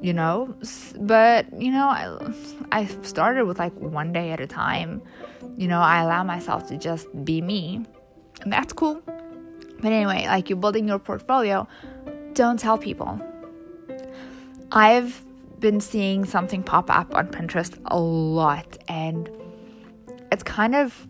you 0.02 0.12
know. 0.12 0.54
But, 0.98 1.46
you 1.52 1.70
know, 1.70 1.86
I, 1.86 2.32
I 2.72 2.86
started 3.02 3.44
with 3.44 3.58
like 3.58 3.74
one 3.74 4.12
day 4.12 4.32
at 4.32 4.40
a 4.40 4.46
time. 4.46 5.02
You 5.56 5.68
know, 5.68 5.80
I 5.80 6.02
allow 6.02 6.24
myself 6.24 6.68
to 6.68 6.76
just 6.76 7.06
be 7.24 7.40
me, 7.40 7.84
and 8.42 8.52
that's 8.52 8.72
cool. 8.72 9.00
But 9.06 9.92
anyway, 9.92 10.26
like 10.26 10.48
you're 10.50 10.58
building 10.58 10.88
your 10.88 10.98
portfolio, 10.98 11.68
don't 12.32 12.58
tell 12.58 12.78
people. 12.78 13.20
I've 14.72 15.24
been 15.60 15.80
seeing 15.80 16.24
something 16.24 16.62
pop 16.62 16.90
up 16.90 17.14
on 17.14 17.28
Pinterest 17.28 17.80
a 17.86 17.98
lot, 17.98 18.78
and 18.88 19.30
it's 20.30 20.42
kind 20.42 20.74
of 20.74 21.06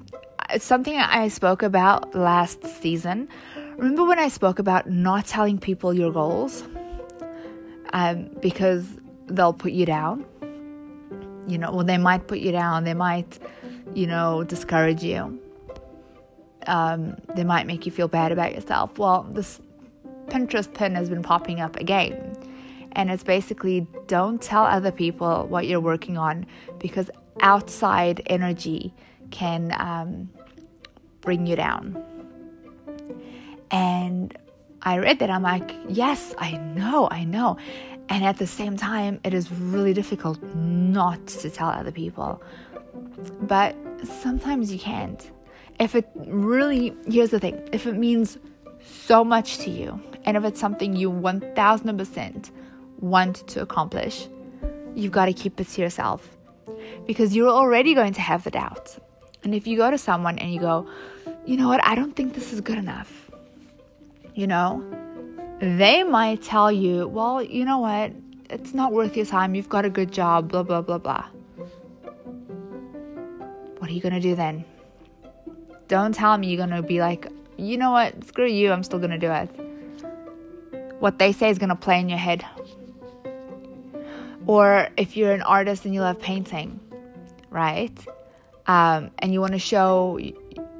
it's 0.51 0.65
something 0.65 0.97
I 0.97 1.29
spoke 1.29 1.63
about 1.63 2.15
last 2.15 2.65
season. 2.81 3.29
Remember 3.77 4.05
when 4.05 4.19
I 4.19 4.29
spoke 4.29 4.59
about 4.59 4.89
not 4.89 5.27
telling 5.27 5.59
people 5.59 5.93
your 5.95 6.13
goals? 6.13 6.65
Um, 7.93 8.31
because 8.41 8.87
they'll 9.27 9.53
put 9.53 9.73
you 9.73 9.87
down. 9.87 10.25
You 11.47 11.59
know, 11.59 11.73
well, 11.73 11.85
they 11.85 11.99
might 11.99 12.27
put 12.27 12.39
you 12.39 12.53
down. 12.53 12.85
They 12.85 12.95
might, 12.95 13.39
you 13.95 14.07
know, 14.07 14.45
discourage 14.45 15.03
you. 15.03 15.41
Um, 16.67 17.17
they 17.35 17.45
might 17.45 17.67
make 17.67 17.87
you 17.87 17.93
feel 17.93 18.09
bad 18.09 18.33
about 18.33 18.55
yourself. 18.55 18.99
Well, 18.99 19.27
this 19.31 19.61
Pinterest 20.29 20.73
pin 20.73 20.95
has 20.95 21.09
been 21.09 21.23
popping 21.23 21.61
up 21.61 21.77
again. 21.77 22.37
And 22.93 23.11
it's 23.11 23.23
basically 23.23 23.87
don't 24.07 24.41
tell 24.41 24.65
other 24.65 24.91
people 24.91 25.47
what 25.47 25.67
you're 25.67 25.81
working 25.81 26.19
on 26.19 26.47
because 26.79 27.11
outside 27.41 28.23
energy 28.27 28.95
can 29.31 29.75
um, 29.79 30.31
bring 31.21 31.47
you 31.47 31.57
down. 31.57 32.03
And 33.71 34.37
I 34.83 34.99
read 34.99 35.19
that, 35.19 35.31
I'm 35.31 35.43
like, 35.43 35.75
yes, 35.89 36.35
I 36.39 36.57
know, 36.57 37.09
I 37.11 37.25
know. 37.25 37.57
And 38.09 38.25
at 38.25 38.39
the 38.39 38.47
same 38.47 38.77
time, 38.77 39.21
it 39.25 39.35
is 39.35 39.51
really 39.53 39.93
difficult 39.93 40.43
not 40.55 41.27
to 41.27 41.51
tell 41.51 41.69
other 41.69 41.93
people. 41.93 42.43
But 43.43 43.77
sometimes 44.05 44.73
you 44.73 44.79
can't. 44.79 45.31
If 45.79 45.95
it 45.95 46.09
really, 46.15 46.97
here's 47.07 47.31
the 47.31 47.39
thing 47.39 47.69
if 47.73 47.87
it 47.87 47.95
means 47.95 48.39
so 48.83 49.25
much 49.25 49.59
to 49.59 49.71
you, 49.71 50.01
and 50.25 50.37
if 50.37 50.45
it's 50.45 50.61
something 50.61 50.97
you 50.97 51.11
1000% 51.11 52.51
want 53.01 53.47
to 53.49 53.63
accomplish, 53.63 54.29
you've 54.95 55.13
got 55.13 55.27
to 55.27 55.33
keep 55.33 55.61
it 55.61 55.69
to 55.69 55.83
yourself 55.83 56.37
because 57.07 57.35
you're 57.35 57.51
already 57.51 57.95
going 57.95 58.13
to 58.15 58.21
have 58.21 58.45
the 58.45 58.51
doubt. 58.51 58.99
And 59.45 59.55
if 59.55 59.67
you 59.67 59.77
go 59.77 59.91
to 59.91 59.99
someone 59.99 60.39
and 60.39 60.53
you 60.53 60.61
go, 60.61 60.89
you 61.47 61.57
know 61.57 61.69
what, 61.69 61.85
I 61.85 61.95
don't 61.95 62.15
think 62.15 62.35
this 62.35 62.53
is 62.53 62.61
good 62.61 62.79
enough, 62.79 63.31
you 64.35 64.47
know, 64.47 64.85
they 65.61 66.03
might 66.03 66.43
tell 66.43 66.71
you, 66.71 67.09
well, 67.09 67.43
you 67.43 67.65
know 67.65 67.79
what, 67.79 68.13
it's 68.51 68.75
not 68.75 68.93
worth 68.93 69.17
your 69.17 69.27
time, 69.27 69.55
you've 69.55 69.69
got 69.69 69.85
a 69.85 69.91
good 69.91 70.13
job, 70.13 70.49
blah, 70.49 70.63
blah, 70.63 70.83
blah, 70.83 70.99
blah. 70.99 71.27
What 73.79 73.91
are 73.91 73.93
you 73.93 74.01
going 74.01 74.15
to 74.15 74.21
do 74.21 74.35
then? 74.35 74.65
Don't 75.87 76.15
tell 76.15 76.37
me 76.37 76.49
you're 76.49 76.67
going 76.67 76.71
to 76.71 76.87
be 76.87 77.01
like, 77.01 77.29
you 77.57 77.77
know 77.77 77.91
what, 77.91 78.25
screw 78.25 78.47
you, 78.47 78.71
I'm 78.73 78.83
still 78.83 78.99
going 78.99 79.11
to 79.11 79.19
do 79.19 79.31
it. 79.31 79.49
What 81.01 81.19
they 81.19 81.33
say 81.33 81.49
is 81.49 81.59
going 81.59 81.71
to 81.71 81.77
play 81.77 82.01
in 82.01 82.09
your 82.09 82.19
head. 82.19 82.45
Or 84.47 84.89
if 84.97 85.17
you're 85.17 85.33
an 85.33 85.43
artist 85.43 85.85
and 85.85 85.95
you 85.95 86.01
love 86.01 86.21
painting, 86.21 86.81
right? 87.51 87.97
Um, 88.69 89.11
and 89.19 89.33
you 89.33 89.41
want 89.41 89.55
to 89.55 89.59
show 89.59 90.19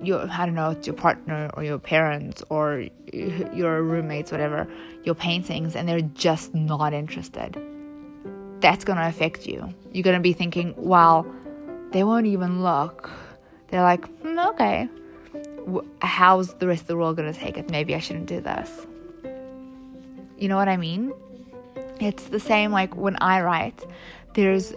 your 0.03 0.31
I 0.31 0.45
don't 0.47 0.55
know 0.55 0.77
your 0.85 0.95
partner 0.95 1.51
or 1.55 1.65
your 1.65 1.79
parents 1.79 2.45
or 2.51 2.87
your 3.13 3.83
roommates 3.83 4.31
whatever 4.31 4.69
your 5.05 5.15
paintings 5.15 5.75
and 5.75 5.89
they're 5.89 6.03
just 6.03 6.55
not 6.55 6.93
interested. 6.93 7.61
That's 8.61 8.85
going 8.85 8.99
to 8.99 9.09
affect 9.09 9.47
you. 9.47 9.73
You're 9.91 10.03
going 10.03 10.17
to 10.17 10.23
be 10.23 10.35
thinking 10.35 10.75
well 10.77 11.27
they 11.91 12.05
won't 12.05 12.27
even 12.27 12.63
look. 12.63 13.11
They're 13.69 13.83
like 13.83 14.07
hmm, 14.21 14.39
okay. 14.39 14.89
How's 16.01 16.55
the 16.55 16.67
rest 16.67 16.83
of 16.83 16.89
the 16.89 16.97
world 16.97 17.17
going 17.17 17.33
to 17.33 17.39
take 17.39 17.57
it? 17.57 17.71
Maybe 17.71 17.95
i 17.95 17.99
shouldn't 17.99 18.27
do 18.27 18.41
this. 18.41 18.87
You 20.37 20.49
know 20.49 20.57
what 20.57 20.69
i 20.69 20.77
mean? 20.77 21.13
It's 22.01 22.25
the 22.25 22.39
same 22.39 22.71
like 22.71 22.95
when 22.97 23.17
i 23.21 23.41
write 23.41 23.85
there's 24.35 24.75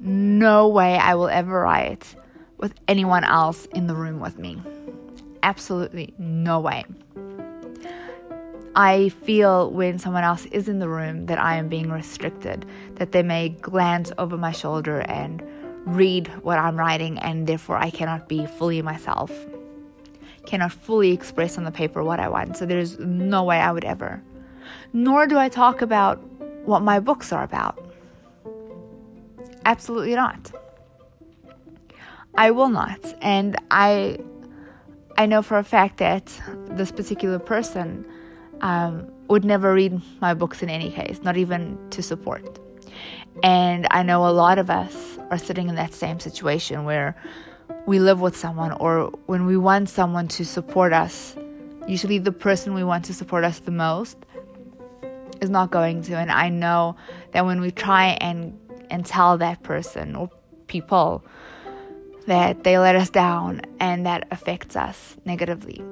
no 0.00 0.68
way 0.68 0.96
i 0.98 1.14
will 1.14 1.28
ever 1.28 1.62
write 1.62 2.14
with 2.62 2.72
anyone 2.86 3.24
else 3.24 3.66
in 3.74 3.88
the 3.88 3.94
room 3.94 4.20
with 4.20 4.38
me. 4.38 4.62
Absolutely 5.42 6.14
no 6.16 6.60
way. 6.60 6.84
I 8.76 9.10
feel 9.10 9.70
when 9.72 9.98
someone 9.98 10.22
else 10.22 10.46
is 10.46 10.68
in 10.68 10.78
the 10.78 10.88
room 10.88 11.26
that 11.26 11.38
I 11.38 11.56
am 11.56 11.68
being 11.68 11.90
restricted, 11.90 12.64
that 12.94 13.10
they 13.10 13.22
may 13.22 13.50
glance 13.50 14.12
over 14.16 14.38
my 14.38 14.52
shoulder 14.52 15.00
and 15.00 15.42
read 15.84 16.28
what 16.44 16.58
I'm 16.58 16.76
writing, 16.76 17.18
and 17.18 17.48
therefore 17.48 17.76
I 17.76 17.90
cannot 17.90 18.28
be 18.28 18.46
fully 18.46 18.80
myself, 18.80 19.32
cannot 20.46 20.72
fully 20.72 21.10
express 21.10 21.58
on 21.58 21.64
the 21.64 21.72
paper 21.72 22.04
what 22.04 22.20
I 22.20 22.28
want. 22.28 22.56
So 22.56 22.64
there's 22.64 22.96
no 23.00 23.42
way 23.42 23.58
I 23.58 23.72
would 23.72 23.84
ever. 23.84 24.22
Nor 24.92 25.26
do 25.26 25.36
I 25.36 25.48
talk 25.48 25.82
about 25.82 26.22
what 26.64 26.80
my 26.80 27.00
books 27.00 27.32
are 27.32 27.42
about. 27.42 27.84
Absolutely 29.64 30.14
not. 30.14 30.52
I 32.34 32.50
will 32.50 32.68
not. 32.68 33.00
And 33.20 33.56
I 33.70 34.18
I 35.16 35.26
know 35.26 35.42
for 35.42 35.58
a 35.58 35.64
fact 35.64 35.98
that 35.98 36.32
this 36.70 36.90
particular 36.90 37.38
person 37.38 38.06
um, 38.62 39.10
would 39.28 39.44
never 39.44 39.74
read 39.74 40.00
my 40.20 40.34
books 40.34 40.62
in 40.62 40.70
any 40.70 40.90
case, 40.90 41.20
not 41.22 41.36
even 41.36 41.78
to 41.90 42.02
support. 42.02 42.58
And 43.42 43.86
I 43.90 44.02
know 44.02 44.26
a 44.26 44.32
lot 44.32 44.58
of 44.58 44.70
us 44.70 45.18
are 45.30 45.38
sitting 45.38 45.68
in 45.68 45.74
that 45.74 45.92
same 45.94 46.20
situation 46.20 46.84
where 46.84 47.16
we 47.86 47.98
live 47.98 48.20
with 48.20 48.36
someone 48.36 48.72
or 48.72 49.06
when 49.26 49.46
we 49.46 49.56
want 49.56 49.88
someone 49.88 50.28
to 50.28 50.44
support 50.44 50.92
us, 50.92 51.36
usually 51.86 52.18
the 52.18 52.32
person 52.32 52.74
we 52.74 52.84
want 52.84 53.04
to 53.06 53.14
support 53.14 53.44
us 53.44 53.58
the 53.58 53.70
most 53.70 54.16
is 55.40 55.50
not 55.50 55.70
going 55.70 56.02
to. 56.02 56.14
And 56.14 56.30
I 56.30 56.48
know 56.48 56.96
that 57.32 57.44
when 57.44 57.60
we 57.60 57.70
try 57.70 58.16
and 58.20 58.58
and 58.90 59.04
tell 59.06 59.38
that 59.38 59.62
person 59.62 60.14
or 60.14 60.30
people 60.66 61.24
that 62.26 62.64
they 62.64 62.78
let 62.78 62.96
us 62.96 63.10
down 63.10 63.62
and 63.80 64.06
that 64.06 64.26
affects 64.30 64.76
us 64.76 65.16
negatively. 65.24 65.82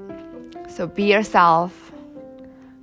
So 0.69 0.87
be 0.87 1.05
yourself, 1.05 1.93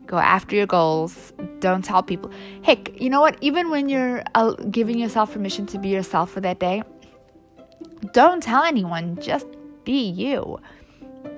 go 0.06 0.18
after 0.18 0.56
your 0.56 0.66
goals, 0.66 1.34
don't 1.60 1.84
tell 1.84 2.04
people. 2.04 2.32
Heck, 2.64 3.00
you 3.00 3.10
know 3.10 3.22
what? 3.22 3.38
Even 3.42 3.70
when 3.70 3.90
you're 3.90 4.24
uh, 4.36 4.52
giving 4.72 5.00
yourself 5.00 5.34
permission 5.34 5.66
to 5.68 5.78
be 5.78 5.90
yourself 5.90 6.32
for 6.32 6.42
that 6.42 6.60
day, 6.60 6.84
don't 8.14 8.44
tell 8.44 8.64
anyone, 8.64 9.20
just 9.22 9.48
be 9.84 10.10
you, 10.10 10.60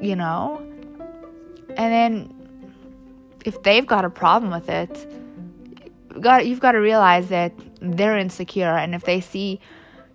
you 0.02 0.16
know? 0.16 0.62
And 1.78 1.94
then 1.94 2.34
if 3.46 3.62
they've 3.64 3.86
got 3.86 4.06
a 4.06 4.10
problem 4.10 4.52
with 4.52 4.70
it, 4.70 5.12
you've 6.46 6.60
got 6.60 6.72
to 6.72 6.80
realize 6.80 7.30
that 7.30 7.54
they're 7.82 8.18
insecure 8.18 8.76
and 8.76 8.94
if 8.94 9.04
they 9.04 9.22
see 9.22 9.60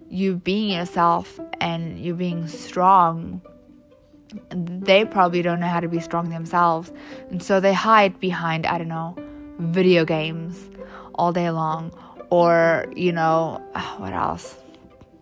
you 0.09 0.37
being 0.37 0.71
yourself 0.71 1.41
and 1.61 1.99
you 1.99 2.15
being 2.15 2.47
strong, 2.49 3.41
they 4.51 5.05
probably 5.05 5.43
don't 5.43 5.61
know 5.61 5.69
how 5.69 5.81
to 5.81 5.89
be 5.89 6.01
strong 6.01 6.31
themselves. 6.31 6.93
And 7.31 7.43
so 7.43 7.61
they 7.61 7.73
hide 7.73 8.21
behind, 8.21 8.67
I 8.67 8.79
don't 8.79 8.89
know, 8.89 9.17
video 9.59 10.05
games 10.05 10.59
all 11.15 11.33
day 11.33 11.51
long. 11.51 11.93
Or, 12.31 12.87
you 12.95 13.13
know, 13.13 13.63
what 13.99 14.13
else? 14.13 14.57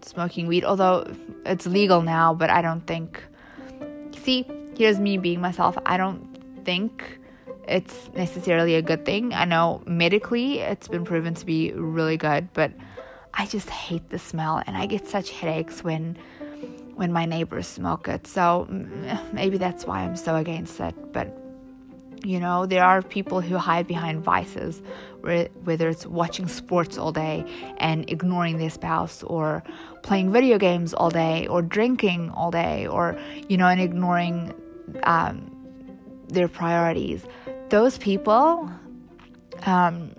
Smoking 0.02 0.46
weed, 0.46 0.64
although 0.64 1.06
it's 1.46 1.66
legal 1.66 2.02
now, 2.02 2.34
but 2.34 2.50
I 2.50 2.62
don't 2.62 2.86
think. 2.86 3.22
See, 4.22 4.46
here's 4.76 4.98
me 4.98 5.18
being 5.18 5.40
myself. 5.40 5.76
I 5.86 5.96
don't 5.96 6.64
think 6.64 7.18
it's 7.68 8.10
necessarily 8.14 8.74
a 8.74 8.82
good 8.82 9.04
thing. 9.04 9.32
I 9.32 9.44
know 9.44 9.82
medically 9.86 10.58
it's 10.58 10.88
been 10.88 11.04
proven 11.04 11.34
to 11.34 11.46
be 11.46 11.72
really 11.72 12.16
good, 12.16 12.52
but 12.52 12.72
I 13.34 13.46
just 13.46 13.70
hate 13.70 14.10
the 14.10 14.18
smell 14.18 14.62
and 14.66 14.76
I 14.76 14.86
get 14.86 15.08
such 15.08 15.30
headaches 15.30 15.82
when 15.82 16.16
when 16.94 17.12
my 17.12 17.24
neighbors 17.24 17.66
smoke 17.66 18.06
it. 18.08 18.26
So 18.26 18.68
mm, 18.70 19.32
maybe 19.32 19.56
that's 19.56 19.86
why 19.86 20.00
I'm 20.00 20.16
so 20.16 20.36
against 20.36 20.78
it. 20.80 20.94
But 21.12 21.38
you 22.24 22.38
know, 22.38 22.66
there 22.66 22.84
are 22.84 23.02
people 23.02 23.40
who 23.40 23.56
hide 23.56 23.86
behind 23.86 24.22
vices, 24.22 24.80
whether 25.22 25.88
it's 25.88 26.06
watching 26.06 26.46
sports 26.46 26.96
all 26.96 27.12
day 27.12 27.44
and 27.78 28.08
ignoring 28.08 28.58
their 28.58 28.70
spouse, 28.70 29.22
or 29.24 29.62
playing 30.02 30.30
video 30.30 30.58
games 30.58 30.94
all 30.94 31.10
day, 31.10 31.46
or 31.48 31.62
drinking 31.62 32.30
all 32.30 32.50
day, 32.50 32.86
or, 32.86 33.18
you 33.48 33.56
know, 33.56 33.66
and 33.66 33.80
ignoring 33.80 34.54
um, 35.02 35.50
their 36.28 36.48
priorities. 36.48 37.24
Those 37.70 37.98
people 37.98 38.70
um, 39.66 40.14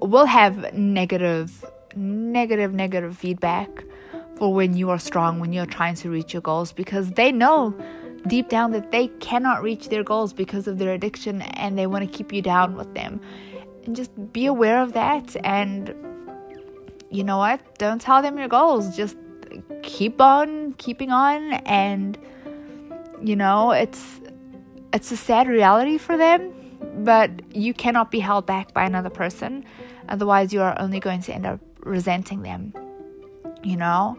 will 0.00 0.26
have 0.26 0.74
negative, 0.74 1.64
negative, 1.96 2.72
negative 2.72 3.16
feedback 3.16 3.84
for 4.36 4.52
when 4.52 4.76
you 4.76 4.90
are 4.90 4.98
strong, 4.98 5.40
when 5.40 5.52
you're 5.52 5.66
trying 5.66 5.94
to 5.96 6.10
reach 6.10 6.32
your 6.32 6.42
goals, 6.42 6.72
because 6.72 7.10
they 7.12 7.32
know 7.32 7.74
deep 8.26 8.48
down 8.48 8.72
that 8.72 8.90
they 8.90 9.08
cannot 9.20 9.62
reach 9.62 9.88
their 9.88 10.02
goals 10.02 10.32
because 10.32 10.66
of 10.66 10.78
their 10.78 10.92
addiction 10.92 11.42
and 11.42 11.78
they 11.78 11.86
want 11.86 12.04
to 12.04 12.16
keep 12.16 12.32
you 12.32 12.42
down 12.42 12.76
with 12.76 12.92
them. 12.94 13.20
And 13.84 13.94
just 13.94 14.10
be 14.32 14.46
aware 14.46 14.82
of 14.82 14.92
that 14.94 15.36
and 15.44 15.94
you 17.10 17.22
know 17.22 17.38
what? 17.38 17.78
Don't 17.78 18.00
tell 18.00 18.20
them 18.20 18.36
your 18.38 18.48
goals. 18.48 18.96
Just 18.96 19.16
keep 19.82 20.20
on 20.20 20.72
keeping 20.74 21.10
on 21.10 21.52
and 21.52 22.18
you 23.22 23.36
know, 23.36 23.70
it's 23.70 24.20
it's 24.92 25.10
a 25.10 25.16
sad 25.16 25.48
reality 25.48 25.98
for 25.98 26.16
them, 26.16 26.52
but 27.04 27.30
you 27.54 27.74
cannot 27.74 28.10
be 28.10 28.20
held 28.20 28.46
back 28.46 28.72
by 28.72 28.84
another 28.84 29.10
person. 29.10 29.64
Otherwise, 30.08 30.52
you 30.52 30.60
are 30.60 30.78
only 30.80 31.00
going 31.00 31.20
to 31.22 31.34
end 31.34 31.46
up 31.46 31.60
resenting 31.86 32.42
them 32.42 32.72
you 33.66 33.76
know. 33.76 34.16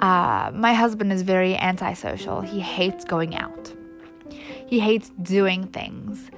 Uh, 0.00 0.50
my 0.54 0.74
husband 0.74 1.12
is 1.12 1.22
very 1.22 1.56
antisocial. 1.56 2.40
He 2.40 2.60
hates 2.60 3.04
going 3.04 3.36
out. 3.36 3.72
He 4.66 4.80
hates 4.80 5.10
doing 5.22 5.68
things. 5.68 6.30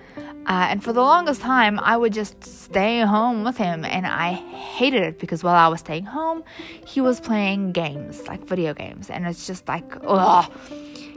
Uh, 0.46 0.66
and 0.70 0.82
for 0.82 0.92
the 0.92 1.00
longest 1.00 1.40
time, 1.40 1.78
I 1.80 1.96
would 1.96 2.12
just 2.12 2.44
stay 2.44 3.00
home 3.00 3.44
with 3.44 3.56
him, 3.56 3.84
and 3.84 4.06
I 4.06 4.32
hated 4.32 5.02
it 5.02 5.18
because 5.18 5.44
while 5.44 5.54
I 5.54 5.68
was 5.68 5.80
staying 5.80 6.04
home, 6.04 6.44
he 6.86 7.00
was 7.00 7.20
playing 7.20 7.72
games, 7.72 8.26
like 8.26 8.46
video 8.46 8.74
games, 8.74 9.10
and 9.10 9.26
it's 9.26 9.46
just 9.46 9.68
like, 9.68 9.84
ugh, 10.02 10.50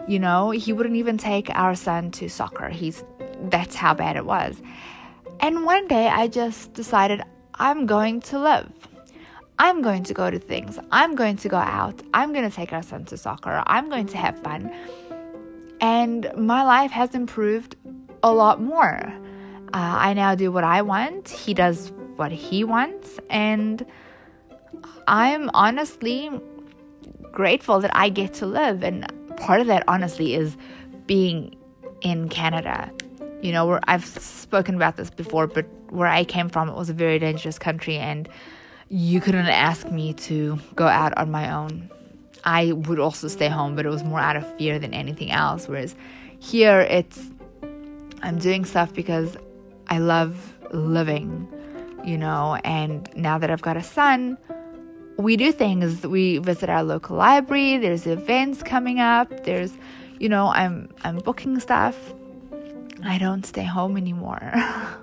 you 0.08 0.20
know. 0.20 0.52
He 0.52 0.74
wouldn't 0.74 0.96
even 0.96 1.18
take 1.18 1.50
our 1.52 1.74
son 1.74 2.12
to 2.12 2.30
soccer. 2.30 2.70
He's 2.70 3.04
that's 3.50 3.76
how 3.76 3.94
bad 3.94 4.18
it 4.18 4.26
was. 4.26 4.62
And 5.40 5.66
one 5.66 5.88
day, 5.88 6.08
I 6.08 6.28
just 6.28 6.74
decided 6.74 7.22
I'm 7.56 7.86
going 7.86 8.22
to 8.22 8.40
live. 8.40 8.72
I'm 9.60 9.82
going 9.82 10.04
to 10.04 10.14
go 10.14 10.30
to 10.30 10.40
things. 10.40 10.80
I'm 10.92 11.16
going 11.16 11.38
to 11.38 11.50
go 11.50 11.58
out. 11.58 12.02
I'm 12.14 12.34
going 12.34 12.50
to 12.50 12.56
take 12.56 12.74
our 12.74 12.84
son 12.84 13.06
to 13.06 13.18
soccer. 13.18 13.64
I'm 13.68 13.90
going 13.90 14.08
to 14.08 14.18
have 14.18 14.40
fun. 14.40 14.74
And 15.80 16.32
my 16.36 16.64
life 16.64 16.92
has 16.92 17.14
improved 17.14 17.76
a 18.24 18.34
lot 18.34 18.62
more. 18.62 19.14
Uh, 19.74 19.96
I 20.00 20.14
now 20.14 20.36
do 20.36 20.52
what 20.52 20.64
I 20.64 20.82
want. 20.82 21.30
He 21.30 21.54
does 21.54 21.92
what 22.16 22.32
he 22.32 22.64
wants. 22.64 23.20
And 23.30 23.86
I'm 25.08 25.50
honestly 25.54 26.30
grateful 27.32 27.80
that 27.82 27.92
I 27.96 28.10
get 28.10 28.34
to 28.36 28.46
live. 28.46 28.84
And 28.84 29.12
part 29.38 29.62
of 29.62 29.68
that, 29.68 29.84
honestly, 29.88 30.36
is 30.36 30.56
being 31.06 31.56
in 32.02 32.30
Canada. 32.30 32.92
You 33.42 33.52
know, 33.52 33.66
where 33.66 33.82
I've 33.86 34.06
spoken 34.06 34.76
about 34.76 34.96
this 34.96 35.10
before, 35.10 35.48
but 35.48 35.66
where 35.90 36.08
I 36.08 36.24
came 36.24 36.50
from, 36.50 36.70
it 36.70 36.76
was 36.76 36.90
a 36.90 36.94
very 36.94 37.20
dangerous 37.20 37.60
country. 37.60 37.98
And 37.98 38.30
you 38.94 39.20
couldn't 39.20 39.48
ask 39.48 39.90
me 39.90 40.14
to 40.14 40.60
go 40.76 40.86
out 40.86 41.18
on 41.18 41.32
my 41.32 41.52
own. 41.52 41.90
I 42.44 42.74
would 42.74 43.00
also 43.00 43.28
stay 43.28 43.48
home, 43.48 43.76
but 43.76 43.88
it 43.88 43.90
was 43.90 44.04
more 44.04 44.20
out 44.20 44.36
of 44.36 44.58
fear 44.58 44.78
than 44.78 44.94
anything 44.94 45.32
else. 45.32 45.68
Whereas 45.68 45.96
here, 46.38 46.82
it's 46.82 47.20
I'm 48.22 48.38
doing 48.38 48.66
stuff 48.66 48.94
because 48.94 49.36
I 49.88 49.98
love 49.98 50.54
living, 50.72 51.48
you 52.06 52.20
know. 52.20 52.60
And 52.64 53.10
now 53.16 53.40
that 53.40 53.50
I've 53.50 53.64
got 53.64 53.78
a 53.78 53.82
son, 53.82 54.38
we 55.18 55.38
do 55.38 55.52
things. 55.52 56.06
We 56.06 56.38
visit 56.38 56.70
our 56.70 56.84
local 56.84 57.18
library. 57.18 57.78
There's 57.78 58.06
events 58.06 58.62
coming 58.62 59.00
up. 59.00 59.44
There's, 59.44 59.74
you 60.20 60.30
know, 60.30 60.50
I'm 60.50 60.94
I'm 61.04 61.18
booking 61.18 61.60
stuff. 61.60 61.98
I 63.04 63.18
don't 63.18 63.44
stay 63.44 63.64
home 63.64 63.98
anymore. 63.98 64.54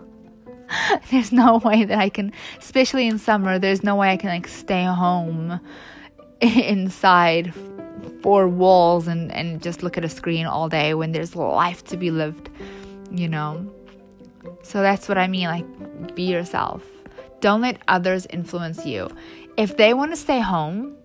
there's 1.11 1.33
no 1.33 1.59
way 1.59 1.85
that 1.85 1.99
I 1.99 2.09
can, 2.09 2.33
especially 2.59 3.07
in 3.07 3.19
summer, 3.19 3.59
there's 3.59 3.83
no 3.83 3.97
way 3.97 4.11
I 4.11 4.17
can 4.17 4.31
like 4.31 4.49
stay 4.49 4.85
home 4.85 5.61
inside 6.41 7.53
four 8.23 8.49
walls 8.49 9.09
and, 9.09 9.33
and 9.33 9.63
just 9.63 9.83
look 9.83 9.97
at 9.97 10.05
a 10.05 10.09
screen 10.09 10.47
all 10.47 10.69
day 10.69 10.95
when 10.95 11.13
there's 11.13 11.35
life 11.35 11.85
to 11.85 11.97
be 11.97 12.11
lived, 12.11 12.51
you 13.11 13.29
know? 13.29 13.73
So 14.63 14.83
that's 14.83 15.09
what 15.09 15.19
I 15.19 15.27
mean. 15.27 15.47
Like, 15.47 16.15
be 16.15 16.25
yourself. 16.25 16.83
Don't 17.41 17.63
let 17.63 17.81
others 17.89 18.27
influence 18.31 18.85
you. 18.85 19.09
If 19.57 19.77
they 19.77 19.95
want 19.95 20.13
to 20.13 20.17
stay 20.17 20.41
home 20.41 20.97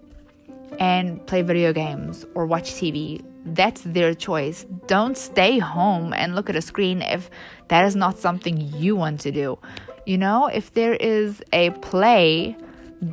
and 0.79 1.25
play 1.27 1.41
video 1.41 1.73
games 1.73 2.25
or 2.35 2.45
watch 2.45 2.73
TV, 2.73 3.23
that's 3.45 3.81
their 3.81 4.13
choice. 4.13 4.65
Don't 4.87 5.17
stay 5.17 5.59
home 5.59 6.13
and 6.13 6.35
look 6.35 6.49
at 6.49 6.55
a 6.55 6.61
screen 6.61 7.01
if 7.01 7.29
that 7.67 7.85
is 7.85 7.95
not 7.95 8.17
something 8.17 8.57
you 8.57 8.95
want 8.95 9.21
to 9.21 9.31
do. 9.31 9.59
You 10.05 10.17
know, 10.17 10.47
if 10.47 10.73
there 10.73 10.95
is 10.95 11.43
a 11.53 11.69
play, 11.69 12.57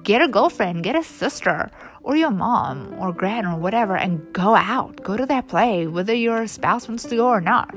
get 0.02 0.22
a 0.22 0.28
girlfriend, 0.28 0.84
get 0.84 0.96
a 0.96 1.02
sister, 1.02 1.70
or 2.02 2.16
your 2.16 2.30
mom 2.30 2.94
or 2.98 3.12
grand 3.12 3.46
or 3.46 3.56
whatever, 3.56 3.96
and 3.96 4.32
go 4.32 4.54
out. 4.54 5.02
Go 5.02 5.16
to 5.16 5.26
that 5.26 5.48
play, 5.48 5.86
whether 5.86 6.14
your 6.14 6.46
spouse 6.46 6.88
wants 6.88 7.04
to 7.04 7.16
go 7.16 7.28
or 7.28 7.40
not. 7.40 7.74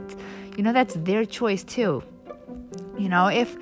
You 0.57 0.63
know, 0.63 0.73
that's 0.73 0.95
their 0.95 1.25
choice 1.25 1.63
too. 1.63 2.03
You 2.97 3.09
know, 3.09 3.27
if 3.27 3.55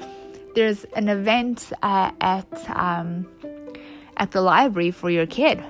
there's 0.55 0.83
an 0.95 1.09
event 1.09 1.71
uh, 1.81 2.11
at 2.21 2.69
um, 2.69 3.27
at 4.17 4.31
the 4.31 4.41
library 4.41 4.91
for 4.91 5.09
your 5.09 5.25
kid, 5.25 5.63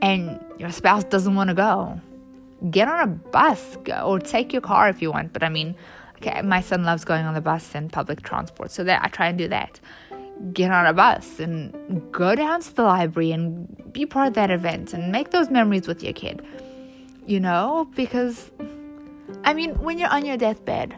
and 0.00 0.42
your 0.58 0.70
spouse 0.70 1.04
doesn't 1.04 1.34
want 1.34 1.48
to 1.48 1.54
go, 1.54 2.00
get 2.70 2.88
on 2.88 3.00
a 3.00 3.06
bus 3.06 3.76
or 4.02 4.18
take 4.18 4.52
your 4.52 4.62
car 4.62 4.88
if 4.88 5.02
you 5.02 5.10
want. 5.12 5.32
But 5.32 5.42
I 5.42 5.48
mean, 5.48 5.76
okay, 6.16 6.42
my 6.42 6.60
son 6.60 6.84
loves 6.84 7.04
going 7.04 7.24
on 7.24 7.34
the 7.34 7.40
bus 7.40 7.74
and 7.74 7.92
public 7.92 8.22
transport, 8.22 8.70
so 8.70 8.84
that 8.84 9.02
I 9.04 9.08
try 9.08 9.28
and 9.28 9.38
do 9.38 9.48
that. 9.48 9.80
Get 10.52 10.70
on 10.70 10.86
a 10.86 10.92
bus 10.92 11.40
and 11.40 12.12
go 12.12 12.34
down 12.34 12.60
to 12.60 12.74
the 12.74 12.82
library 12.82 13.32
and 13.32 13.92
be 13.92 14.04
part 14.04 14.28
of 14.28 14.34
that 14.34 14.50
event 14.50 14.92
and 14.92 15.10
make 15.10 15.30
those 15.30 15.50
memories 15.50 15.88
with 15.88 16.02
your 16.02 16.12
kid. 16.12 16.44
You 17.26 17.40
know, 17.40 17.88
because 17.96 18.50
I 19.44 19.54
mean, 19.54 19.80
when 19.80 19.98
you're 19.98 20.10
on 20.10 20.24
your 20.24 20.36
deathbed, 20.36 20.96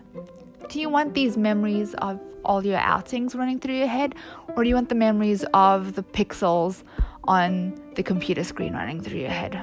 do 0.68 0.80
you 0.80 0.88
want 0.88 1.14
these 1.14 1.36
memories 1.36 1.94
of 1.94 2.20
all 2.44 2.64
your 2.64 2.78
outings 2.78 3.34
running 3.34 3.58
through 3.58 3.74
your 3.74 3.86
head, 3.86 4.14
or 4.56 4.64
do 4.64 4.68
you 4.68 4.74
want 4.74 4.88
the 4.88 4.94
memories 4.94 5.44
of 5.54 5.94
the 5.94 6.02
pixels 6.02 6.82
on 7.24 7.78
the 7.94 8.02
computer 8.02 8.42
screen 8.44 8.74
running 8.74 9.00
through 9.00 9.18
your 9.18 9.30
head? 9.30 9.62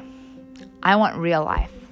I 0.84 0.96
want 0.96 1.18
real 1.18 1.44
life 1.44 1.85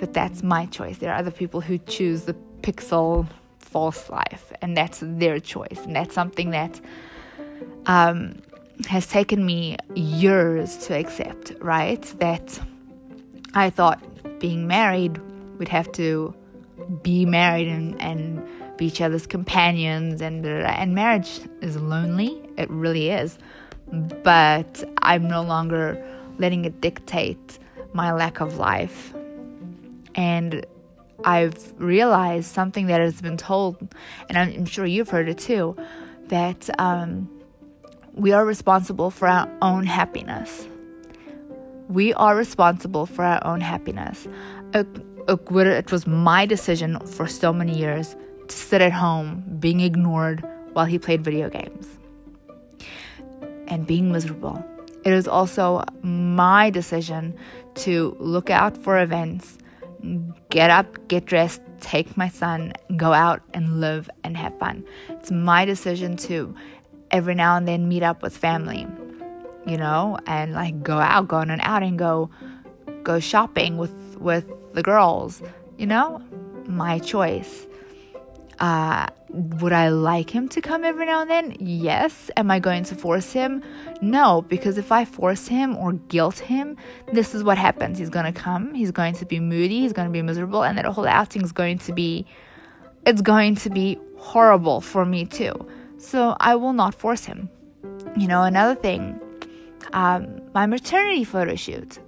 but 0.00 0.14
that's 0.14 0.42
my 0.42 0.64
choice. 0.66 0.96
There 0.98 1.12
are 1.12 1.18
other 1.18 1.30
people 1.30 1.60
who 1.60 1.76
choose 1.76 2.22
the 2.22 2.34
pixel 2.62 3.28
false 3.58 4.08
life, 4.08 4.50
and 4.62 4.74
that's 4.74 5.00
their 5.02 5.38
choice. 5.38 5.78
And 5.84 5.94
that's 5.94 6.14
something 6.14 6.50
that 6.50 6.80
um, 7.84 8.40
has 8.88 9.06
taken 9.06 9.44
me 9.44 9.76
years 9.94 10.78
to 10.86 10.96
accept, 10.96 11.52
right? 11.60 12.02
That 12.18 12.58
I 13.54 13.68
thought 13.68 14.00
being 14.40 14.66
married, 14.66 15.20
we'd 15.58 15.68
have 15.68 15.92
to 15.92 16.34
be 17.02 17.26
married 17.26 17.68
and, 17.68 18.00
and 18.00 18.42
be 18.78 18.86
each 18.86 19.02
other's 19.02 19.26
companions, 19.26 20.22
and, 20.22 20.46
and 20.46 20.94
marriage 20.94 21.40
is 21.60 21.76
lonely. 21.76 22.42
It 22.56 22.70
really 22.70 23.10
is. 23.10 23.36
But 23.92 24.82
I'm 25.02 25.28
no 25.28 25.42
longer 25.42 26.02
letting 26.38 26.64
it 26.64 26.80
dictate 26.80 27.58
my 27.92 28.12
lack 28.12 28.40
of 28.40 28.56
life 28.56 29.12
and 30.14 30.64
I've 31.24 31.74
realized 31.78 32.52
something 32.52 32.86
that 32.86 33.00
has 33.00 33.20
been 33.20 33.36
told, 33.36 33.94
and 34.28 34.38
I'm 34.38 34.64
sure 34.64 34.86
you've 34.86 35.10
heard 35.10 35.28
it 35.28 35.38
too, 35.38 35.76
that 36.28 36.70
um, 36.78 37.28
we 38.14 38.32
are 38.32 38.44
responsible 38.44 39.10
for 39.10 39.28
our 39.28 39.48
own 39.60 39.84
happiness. 39.84 40.66
We 41.88 42.14
are 42.14 42.36
responsible 42.36 43.06
for 43.06 43.24
our 43.24 43.44
own 43.44 43.60
happiness. 43.60 44.28
It 44.72 45.90
was 45.90 46.06
my 46.06 46.46
decision 46.46 46.98
for 47.00 47.26
so 47.26 47.52
many 47.52 47.76
years 47.76 48.16
to 48.48 48.56
sit 48.56 48.80
at 48.80 48.92
home 48.92 49.44
being 49.58 49.80
ignored 49.80 50.44
while 50.72 50.86
he 50.86 50.98
played 50.98 51.22
video 51.22 51.50
games 51.50 51.86
and 53.68 53.86
being 53.86 54.10
miserable. 54.10 54.64
It 55.04 55.12
is 55.12 55.26
also 55.28 55.82
my 56.02 56.70
decision 56.70 57.34
to 57.76 58.16
look 58.18 58.50
out 58.50 58.76
for 58.76 59.00
events, 59.00 59.58
get 60.50 60.70
up, 60.70 61.08
get 61.08 61.26
dressed, 61.26 61.60
take 61.80 62.16
my 62.16 62.28
son, 62.28 62.72
go 62.96 63.12
out 63.12 63.42
and 63.54 63.80
live 63.80 64.08
and 64.24 64.36
have 64.36 64.58
fun. 64.58 64.84
It's 65.08 65.30
my 65.30 65.64
decision 65.64 66.16
to 66.18 66.54
every 67.10 67.34
now 67.34 67.56
and 67.56 67.66
then 67.66 67.88
meet 67.88 68.02
up 68.02 68.22
with 68.22 68.36
family, 68.36 68.86
you 69.66 69.76
know, 69.76 70.18
and 70.26 70.52
like 70.52 70.82
go 70.82 70.98
out, 70.98 71.28
go 71.28 71.36
on 71.36 71.50
an 71.50 71.60
outing, 71.62 71.96
go 71.96 72.30
go 73.02 73.20
shopping 73.20 73.76
with 73.76 73.94
with 74.18 74.46
the 74.74 74.82
girls, 74.82 75.42
you 75.78 75.86
know? 75.86 76.22
My 76.66 76.98
choice. 76.98 77.66
Uh, 78.60 79.06
would 79.30 79.72
I 79.72 79.88
like 79.88 80.28
him 80.28 80.48
to 80.50 80.60
come 80.60 80.84
every 80.84 81.06
now 81.06 81.22
and 81.22 81.30
then? 81.30 81.56
Yes. 81.58 82.30
Am 82.36 82.50
I 82.50 82.58
going 82.58 82.84
to 82.84 82.94
force 82.94 83.32
him? 83.32 83.62
No, 84.02 84.42
because 84.42 84.76
if 84.76 84.92
I 84.92 85.04
force 85.06 85.48
him 85.48 85.76
or 85.76 85.94
guilt 85.94 86.38
him, 86.38 86.76
this 87.12 87.34
is 87.34 87.42
what 87.42 87.56
happens. 87.56 87.98
He's 87.98 88.10
going 88.10 88.30
to 88.30 88.38
come, 88.38 88.74
he's 88.74 88.90
going 88.90 89.14
to 89.14 89.24
be 89.24 89.40
moody, 89.40 89.80
he's 89.80 89.94
going 89.94 90.08
to 90.08 90.12
be 90.12 90.20
miserable, 90.20 90.62
and 90.62 90.76
that 90.76 90.84
whole 90.84 91.06
outing 91.06 91.42
is 91.42 91.52
going 91.52 91.78
to 91.78 91.92
be 91.92 92.26
it's 93.06 93.22
going 93.22 93.54
to 93.54 93.70
be 93.70 93.98
horrible 94.18 94.80
for 94.80 95.06
me 95.06 95.24
too. 95.24 95.54
So 95.96 96.36
I 96.40 96.54
will 96.56 96.72
not 96.72 96.94
force 96.94 97.24
him. 97.24 97.48
You 98.16 98.28
know, 98.28 98.42
another 98.42 98.74
thing, 98.74 99.20
um, 99.92 100.42
my 100.52 100.66
maternity 100.66 101.24
photo 101.24 101.54
shoot. 101.54 101.98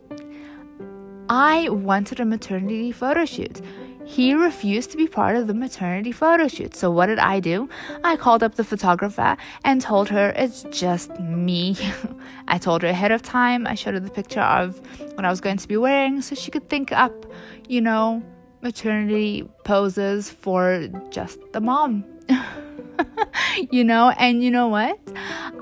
I 1.28 1.68
wanted 1.70 2.20
a 2.20 2.24
maternity 2.24 2.92
photo 2.92 3.24
shoot. 3.24 3.60
He 4.04 4.34
refused 4.34 4.90
to 4.90 4.96
be 4.96 5.06
part 5.06 5.36
of 5.36 5.46
the 5.46 5.54
maternity 5.54 6.12
photo 6.12 6.48
shoot. 6.48 6.74
So, 6.74 6.90
what 6.90 7.06
did 7.06 7.18
I 7.18 7.40
do? 7.40 7.68
I 8.04 8.16
called 8.16 8.42
up 8.42 8.56
the 8.56 8.64
photographer 8.64 9.36
and 9.64 9.80
told 9.80 10.08
her 10.08 10.30
it's 10.36 10.64
just 10.70 11.18
me. 11.20 11.76
I 12.48 12.58
told 12.58 12.82
her 12.82 12.88
ahead 12.88 13.12
of 13.12 13.22
time. 13.22 13.66
I 13.66 13.74
showed 13.74 13.94
her 13.94 14.00
the 14.00 14.10
picture 14.10 14.40
of 14.40 14.80
what 15.14 15.24
I 15.24 15.30
was 15.30 15.40
going 15.40 15.56
to 15.56 15.68
be 15.68 15.76
wearing 15.76 16.20
so 16.20 16.34
she 16.34 16.50
could 16.50 16.68
think 16.68 16.92
up, 16.92 17.26
you 17.68 17.80
know, 17.80 18.22
maternity 18.60 19.48
poses 19.64 20.30
for 20.30 20.88
just 21.10 21.38
the 21.52 21.60
mom. 21.60 22.04
you 23.70 23.84
know, 23.84 24.10
and 24.10 24.42
you 24.42 24.50
know 24.50 24.68
what? 24.68 24.98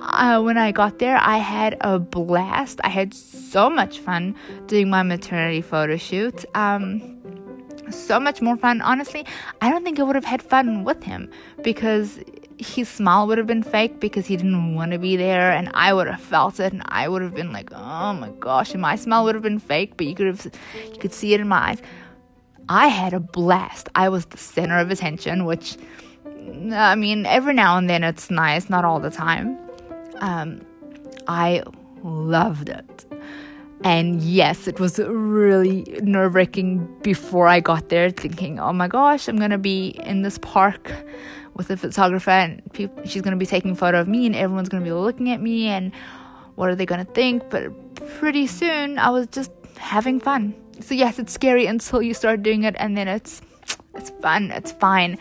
Uh, 0.00 0.40
when 0.42 0.58
I 0.58 0.72
got 0.72 0.98
there, 0.98 1.16
I 1.16 1.38
had 1.38 1.76
a 1.80 1.98
blast. 1.98 2.80
I 2.84 2.88
had 2.88 3.14
so 3.14 3.70
much 3.70 3.98
fun 3.98 4.34
doing 4.66 4.90
my 4.90 5.02
maternity 5.02 5.60
photo 5.60 5.96
shoot. 5.96 6.44
Um, 6.54 7.19
so 7.92 8.20
much 8.20 8.40
more 8.40 8.56
fun. 8.56 8.80
Honestly, 8.80 9.24
I 9.60 9.70
don't 9.70 9.84
think 9.84 9.98
I 9.98 10.02
would 10.02 10.16
have 10.16 10.24
had 10.24 10.42
fun 10.42 10.84
with 10.84 11.02
him 11.04 11.30
because 11.62 12.20
his 12.58 12.88
smile 12.88 13.26
would 13.26 13.38
have 13.38 13.46
been 13.46 13.62
fake 13.62 14.00
because 14.00 14.26
he 14.26 14.36
didn't 14.36 14.74
want 14.74 14.92
to 14.92 14.98
be 14.98 15.16
there, 15.16 15.50
and 15.50 15.70
I 15.74 15.92
would 15.92 16.06
have 16.06 16.20
felt 16.20 16.60
it, 16.60 16.72
and 16.72 16.82
I 16.86 17.08
would 17.08 17.22
have 17.22 17.34
been 17.34 17.52
like, 17.52 17.70
"Oh 17.72 18.12
my 18.12 18.30
gosh!" 18.38 18.72
And 18.72 18.82
my 18.82 18.96
smile 18.96 19.24
would 19.24 19.34
have 19.34 19.42
been 19.42 19.58
fake, 19.58 19.96
but 19.96 20.06
you 20.06 20.14
could 20.14 20.26
have, 20.26 20.46
you 20.92 20.98
could 20.98 21.12
see 21.12 21.34
it 21.34 21.40
in 21.40 21.48
my 21.48 21.70
eyes. 21.70 21.82
I 22.68 22.86
had 22.88 23.12
a 23.14 23.20
blast. 23.20 23.88
I 23.94 24.08
was 24.08 24.26
the 24.26 24.36
center 24.36 24.78
of 24.78 24.90
attention, 24.90 25.44
which 25.44 25.76
I 26.72 26.94
mean, 26.94 27.26
every 27.26 27.54
now 27.54 27.76
and 27.78 27.88
then 27.88 28.04
it's 28.04 28.30
nice, 28.30 28.70
not 28.70 28.84
all 28.84 29.00
the 29.00 29.10
time. 29.10 29.58
Um, 30.20 30.60
I 31.26 31.62
loved 32.02 32.68
it. 32.68 33.04
And 33.82 34.20
yes, 34.20 34.68
it 34.68 34.78
was 34.78 34.98
really 34.98 35.84
nerve 36.02 36.34
wracking 36.34 36.86
before 37.02 37.48
I 37.48 37.60
got 37.60 37.88
there, 37.88 38.10
thinking, 38.10 38.60
oh 38.60 38.74
my 38.74 38.88
gosh, 38.88 39.26
I'm 39.26 39.38
gonna 39.38 39.56
be 39.56 39.88
in 40.04 40.20
this 40.20 40.36
park 40.38 40.92
with 41.54 41.70
a 41.70 41.76
photographer, 41.78 42.30
and 42.30 42.62
she's 43.06 43.22
gonna 43.22 43.36
be 43.36 43.46
taking 43.46 43.74
photo 43.74 44.00
of 44.00 44.06
me, 44.06 44.26
and 44.26 44.36
everyone's 44.36 44.68
gonna 44.68 44.84
be 44.84 44.92
looking 44.92 45.30
at 45.30 45.40
me, 45.40 45.68
and 45.68 45.92
what 46.56 46.68
are 46.68 46.74
they 46.74 46.84
gonna 46.84 47.06
think? 47.06 47.48
But 47.48 47.72
pretty 48.18 48.46
soon, 48.46 48.98
I 48.98 49.08
was 49.08 49.26
just 49.28 49.50
having 49.78 50.20
fun. 50.20 50.54
So 50.80 50.94
yes, 50.94 51.18
it's 51.18 51.32
scary 51.32 51.64
until 51.64 52.02
you 52.02 52.12
start 52.12 52.42
doing 52.42 52.64
it, 52.64 52.76
and 52.78 52.98
then 52.98 53.08
it's 53.08 53.40
it's 53.94 54.10
fun, 54.20 54.50
it's 54.50 54.72
fine. 54.72 55.16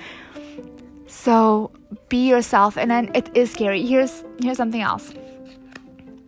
So 1.07 1.71
be 2.09 2.27
yourself, 2.27 2.77
and 2.77 2.91
then 2.91 3.09
it 3.15 3.29
is 3.35 3.51
scary. 3.51 3.85
Here's 3.85 4.25
here's 4.41 4.57
something 4.57 4.81
else. 4.81 5.13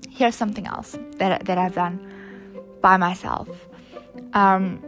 Here's 0.10 0.36
something 0.36 0.66
else 0.66 0.98
that 1.18 1.44
that 1.46 1.58
I've 1.58 1.76
done 1.76 2.00
by 2.82 2.98
myself. 2.98 3.48
Um, 4.34 4.84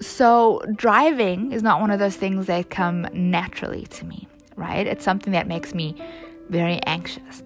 so 0.00 0.62
driving 0.74 1.52
is 1.52 1.62
not 1.62 1.80
one 1.80 1.90
of 1.90 1.98
those 1.98 2.16
things 2.16 2.46
that 2.46 2.70
come 2.70 3.06
naturally 3.12 3.86
to 3.86 4.04
me, 4.04 4.28
right? 4.56 4.86
It's 4.86 5.04
something 5.04 5.32
that 5.32 5.46
makes 5.46 5.74
me 5.74 5.94
very 6.48 6.80
anxious. 6.84 7.42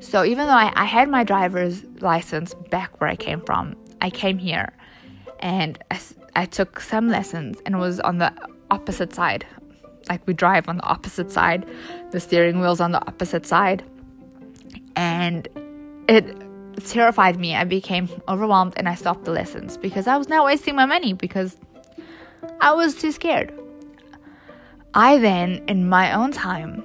So 0.00 0.24
even 0.24 0.46
though 0.46 0.52
I, 0.52 0.72
I 0.74 0.84
had 0.84 1.08
my 1.08 1.22
driver's 1.22 1.84
license 2.00 2.54
back 2.70 3.00
where 3.00 3.08
I 3.08 3.16
came 3.16 3.40
from, 3.40 3.76
I 4.00 4.10
came 4.10 4.38
here 4.38 4.72
and 5.38 5.78
I, 5.90 6.00
I 6.34 6.44
took 6.46 6.80
some 6.80 7.08
lessons 7.08 7.58
and 7.64 7.78
was 7.78 8.00
on 8.00 8.18
the 8.18 8.32
opposite 8.70 9.14
side 9.14 9.46
like 10.08 10.26
we 10.26 10.34
drive 10.34 10.68
on 10.68 10.76
the 10.76 10.82
opposite 10.84 11.30
side, 11.30 11.68
the 12.10 12.20
steering 12.20 12.60
wheel's 12.60 12.80
on 12.80 12.92
the 12.92 13.06
opposite 13.06 13.46
side. 13.46 13.84
And 14.96 15.48
it 16.08 16.36
terrified 16.84 17.38
me. 17.38 17.54
I 17.54 17.64
became 17.64 18.08
overwhelmed 18.28 18.74
and 18.76 18.88
I 18.88 18.94
stopped 18.94 19.24
the 19.24 19.32
lessons 19.32 19.76
because 19.76 20.06
I 20.06 20.16
was 20.16 20.28
now 20.28 20.44
wasting 20.44 20.74
my 20.74 20.86
money 20.86 21.12
because 21.12 21.56
I 22.60 22.72
was 22.72 22.94
too 22.94 23.12
scared. 23.12 23.52
I 24.94 25.18
then, 25.18 25.64
in 25.68 25.88
my 25.88 26.12
own 26.12 26.32
time, 26.32 26.84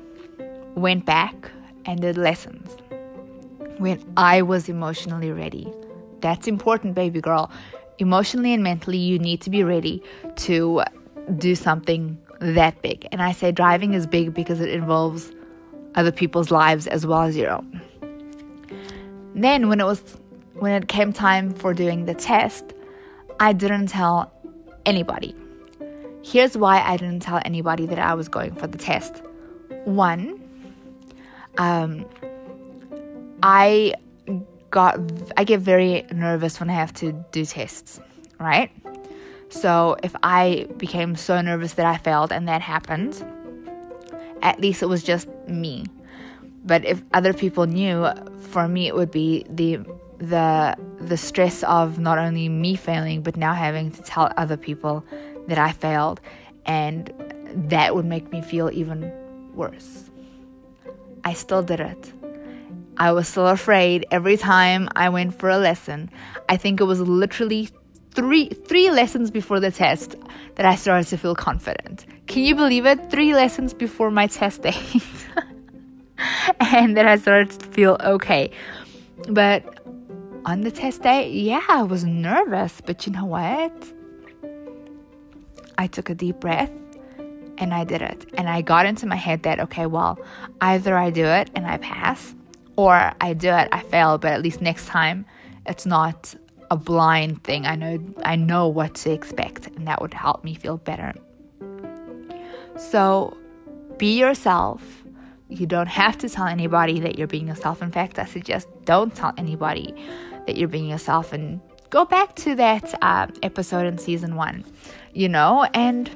went 0.75 1.05
back 1.05 1.51
and 1.85 2.01
did 2.01 2.17
lessons 2.17 2.77
when 3.77 4.03
I 4.15 4.41
was 4.41 4.69
emotionally 4.69 5.31
ready. 5.31 5.71
That's 6.21 6.47
important, 6.47 6.95
baby 6.95 7.21
girl. 7.21 7.51
Emotionally 7.99 8.53
and 8.53 8.63
mentally, 8.63 8.97
you 8.97 9.19
need 9.19 9.41
to 9.41 9.49
be 9.49 9.63
ready 9.63 10.01
to 10.37 10.83
do 11.37 11.55
something 11.55 12.17
that 12.39 12.81
big. 12.81 13.07
And 13.11 13.21
I 13.21 13.31
say 13.31 13.51
driving 13.51 13.93
is 13.93 14.07
big 14.07 14.33
because 14.33 14.61
it 14.61 14.69
involves 14.69 15.31
other 15.95 16.11
people's 16.11 16.51
lives 16.51 16.87
as 16.87 17.05
well 17.05 17.23
as 17.23 17.35
your 17.35 17.51
own. 17.51 17.81
Then 19.37 19.69
when 19.69 19.79
it 19.79 19.85
was 19.85 20.01
when 20.55 20.71
it 20.73 20.87
came 20.87 21.13
time 21.13 21.53
for 21.53 21.73
doing 21.73 22.05
the 22.05 22.15
test, 22.15 22.73
I 23.39 23.53
didn't 23.53 23.87
tell 23.87 24.33
anybody. 24.85 25.35
Here's 26.23 26.57
why 26.57 26.81
I 26.81 26.97
didn't 26.97 27.21
tell 27.21 27.39
anybody 27.45 27.85
that 27.85 27.99
I 27.99 28.15
was 28.15 28.27
going 28.27 28.55
for 28.55 28.65
the 28.65 28.79
test. 28.79 29.21
One, 29.85 30.41
um, 31.59 32.05
I 33.43 33.93
got 34.71 34.99
I 35.37 35.43
get 35.43 35.59
very 35.59 36.05
nervous 36.11 36.59
when 36.59 36.71
I 36.71 36.73
have 36.73 36.93
to 36.95 37.11
do 37.31 37.45
tests, 37.45 37.99
right? 38.39 38.71
So 39.49 39.97
if 40.01 40.15
I 40.23 40.67
became 40.77 41.15
so 41.15 41.39
nervous 41.41 41.73
that 41.75 41.85
I 41.85 41.97
failed 41.97 42.31
and 42.31 42.47
that 42.47 42.61
happened, 42.61 43.23
at 44.41 44.59
least 44.59 44.81
it 44.81 44.87
was 44.87 45.03
just 45.03 45.27
me. 45.47 45.85
But 46.67 46.85
if 46.85 47.01
other 47.13 47.33
people 47.33 47.65
knew, 47.65 48.07
for 48.51 48.67
me 48.67 48.87
it 48.87 48.95
would 48.95 49.11
be 49.11 49.45
the 49.49 49.79
the 50.17 50.75
the 50.99 51.17
stress 51.17 51.63
of 51.63 51.99
not 51.99 52.17
only 52.17 52.49
me 52.49 52.75
failing 52.75 53.21
but 53.21 53.37
now 53.37 53.53
having 53.53 53.91
to 53.91 54.01
tell 54.01 54.31
other 54.35 54.57
people 54.57 55.05
that 55.47 55.57
I 55.57 55.71
failed 55.71 56.19
and 56.65 57.13
that 57.69 57.95
would 57.95 58.05
make 58.05 58.31
me 58.31 58.41
feel 58.41 58.69
even 58.71 59.11
worse. 59.53 60.09
I 61.23 61.33
still 61.33 61.63
did 61.63 61.79
it. 61.79 62.13
I 62.97 63.11
was 63.11 63.27
still 63.27 63.47
afraid 63.47 64.05
every 64.11 64.37
time 64.37 64.89
I 64.95 65.09
went 65.09 65.37
for 65.39 65.49
a 65.49 65.57
lesson. 65.57 66.09
I 66.49 66.57
think 66.57 66.81
it 66.81 66.85
was 66.85 66.99
literally 66.99 67.69
three 68.11 68.49
three 68.49 68.89
lessons 68.89 69.29
before 69.29 69.59
the 69.59 69.71
test 69.71 70.15
that 70.55 70.65
I 70.65 70.75
started 70.75 71.07
to 71.09 71.17
feel 71.17 71.35
confident. 71.35 72.05
Can 72.25 72.43
you 72.43 72.55
believe 72.55 72.85
it? 72.85 73.11
Three 73.11 73.33
lessons 73.33 73.73
before 73.73 74.09
my 74.11 74.27
test 74.27 74.63
date. 74.63 75.03
and 76.59 76.95
then 76.95 77.07
I 77.07 77.17
started 77.17 77.51
to 77.59 77.65
feel 77.67 77.97
okay. 78.03 78.51
But 79.29 79.63
on 80.45 80.61
the 80.61 80.71
test 80.71 81.03
day, 81.03 81.29
yeah, 81.29 81.61
I 81.67 81.83
was 81.83 82.03
nervous, 82.03 82.81
but 82.81 83.05
you 83.05 83.13
know 83.13 83.25
what? 83.25 83.93
I 85.77 85.87
took 85.87 86.09
a 86.09 86.15
deep 86.15 86.39
breath 86.39 86.71
and 87.57 87.73
I 87.73 87.83
did 87.83 88.01
it. 88.01 88.25
And 88.35 88.49
I 88.49 88.61
got 88.61 88.85
into 88.85 89.05
my 89.05 89.15
head 89.15 89.43
that, 89.43 89.59
okay, 89.59 89.85
well, 89.85 90.19
either 90.61 90.97
I 90.97 91.09
do 91.09 91.25
it 91.25 91.49
and 91.55 91.67
I 91.67 91.77
pass, 91.77 92.33
or 92.75 93.11
I 93.21 93.33
do 93.33 93.49
it, 93.49 93.69
I 93.71 93.81
fail, 93.81 94.17
but 94.17 94.31
at 94.31 94.41
least 94.41 94.61
next 94.61 94.87
time 94.87 95.25
it's 95.65 95.85
not 95.85 96.33
a 96.69 96.77
blind 96.77 97.43
thing. 97.43 97.65
I 97.65 97.75
know 97.75 97.99
I 98.23 98.35
know 98.35 98.67
what 98.67 98.95
to 98.95 99.11
expect 99.11 99.67
and 99.67 99.87
that 99.87 100.01
would 100.01 100.13
help 100.13 100.43
me 100.43 100.53
feel 100.53 100.77
better. 100.77 101.13
So 102.77 103.35
be 103.97 104.19
yourself. 104.19 105.03
You 105.49 105.65
don't 105.65 105.87
have 105.87 106.17
to 106.19 106.29
tell 106.29 106.47
anybody 106.47 106.99
that 106.99 107.17
you're 107.17 107.27
being 107.27 107.47
yourself. 107.47 107.81
In 107.81 107.91
fact, 107.91 108.19
I 108.19 108.25
suggest 108.25 108.67
don't 108.85 109.15
tell 109.15 109.33
anybody 109.37 109.93
that 110.45 110.57
you're 110.57 110.67
being 110.67 110.89
yourself 110.89 111.31
and 111.31 111.61
go 111.89 112.05
back 112.05 112.35
to 112.35 112.55
that 112.55 112.93
uh, 113.01 113.27
episode 113.43 113.85
in 113.85 113.97
season 113.97 114.35
one, 114.35 114.65
you 115.13 115.29
know, 115.29 115.65
and 115.73 116.09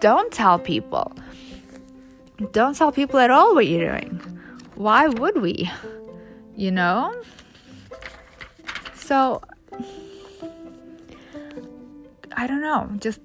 don't 0.00 0.32
tell 0.32 0.58
people. 0.58 1.12
Don't 2.52 2.74
tell 2.74 2.90
people 2.90 3.18
at 3.20 3.30
all 3.30 3.54
what 3.54 3.66
you're 3.66 3.90
doing. 3.90 4.16
Why 4.74 5.08
would 5.08 5.42
we? 5.42 5.70
You 6.56 6.70
know? 6.70 7.14
So, 8.94 9.42
I 12.34 12.46
don't 12.46 12.62
know. 12.62 12.88
Just 12.98 13.20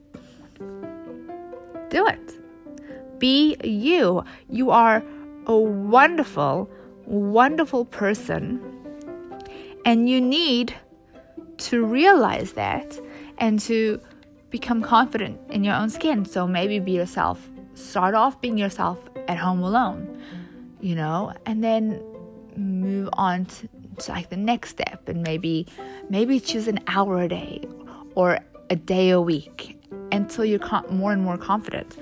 do 1.89 2.06
it. 2.08 2.44
Be 3.25 3.57
you. 3.63 4.23
You 4.51 4.69
are 4.69 5.03
a 5.47 5.57
wonderful, 5.57 6.69
wonderful 7.07 7.85
person. 7.85 8.61
And 9.83 10.07
you 10.07 10.21
need 10.21 10.75
to 11.57 11.83
realize 11.83 12.53
that 12.53 12.99
and 13.39 13.59
to 13.61 13.99
become 14.51 14.83
confident 14.83 15.39
in 15.49 15.63
your 15.63 15.73
own 15.73 15.89
skin. 15.89 16.25
So 16.25 16.45
maybe 16.45 16.77
be 16.77 16.91
yourself. 16.91 17.49
Start 17.73 18.13
off 18.13 18.39
being 18.41 18.59
yourself 18.59 18.99
at 19.27 19.39
home 19.39 19.63
alone, 19.63 20.21
you 20.79 20.93
know, 20.93 21.33
and 21.47 21.63
then 21.63 21.99
move 22.55 23.09
on 23.13 23.45
to, 23.45 23.67
to 24.03 24.11
like 24.11 24.29
the 24.29 24.38
next 24.38 24.69
step 24.69 25.09
and 25.09 25.23
maybe 25.23 25.65
maybe 26.11 26.39
choose 26.39 26.67
an 26.67 26.79
hour 26.85 27.23
a 27.23 27.27
day 27.27 27.63
or 28.13 28.38
a 28.69 28.75
day 28.75 29.09
a 29.09 29.19
week 29.19 29.81
until 30.11 30.45
you're 30.45 30.59
more 30.91 31.11
and 31.11 31.23
more 31.23 31.39
confident. 31.39 31.97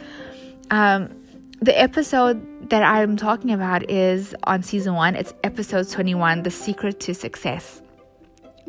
Um, 0.73 1.13
the 1.61 1.79
episode 1.79 2.71
that 2.71 2.81
I'm 2.81 3.15
talking 3.15 3.51
about 3.51 3.91
is 3.91 4.33
on 4.45 4.63
season 4.63 4.95
one. 4.95 5.15
It's 5.15 5.31
episode 5.43 5.87
21, 5.87 6.41
The 6.41 6.49
Secret 6.49 6.99
to 7.01 7.13
Success. 7.13 7.83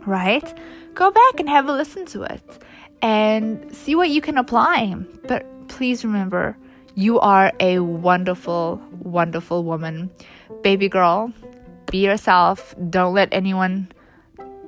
Right? 0.05 0.45
Go 0.93 1.11
back 1.11 1.41
and 1.41 1.49
have 1.49 1.67
a 1.67 1.73
listen 1.73 2.05
to 2.13 2.25
it 2.25 2.43
and 3.01 3.75
see 3.75 3.95
what 3.95 4.11
you 4.11 4.21
can 4.21 4.37
apply. 4.37 4.97
But 5.27 5.47
please 5.69 6.05
remember, 6.05 6.59
you 6.95 7.21
are 7.21 7.55
a 7.59 7.79
wonderful, 7.79 8.83
wonderful 9.01 9.65
woman. 9.65 10.11
Baby 10.63 10.91
girl, 10.91 11.33
be 11.91 12.05
yourself. 12.05 12.75
Don't 12.91 13.15
let 13.15 13.31
anyone, 13.33 13.91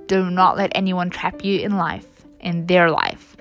do 0.06 0.30
not 0.30 0.56
let 0.56 0.72
anyone 0.74 1.10
trap 1.10 1.44
you 1.44 1.60
in 1.60 1.76
life, 1.76 2.08
in 2.40 2.66
their 2.66 2.90
life. 2.90 3.36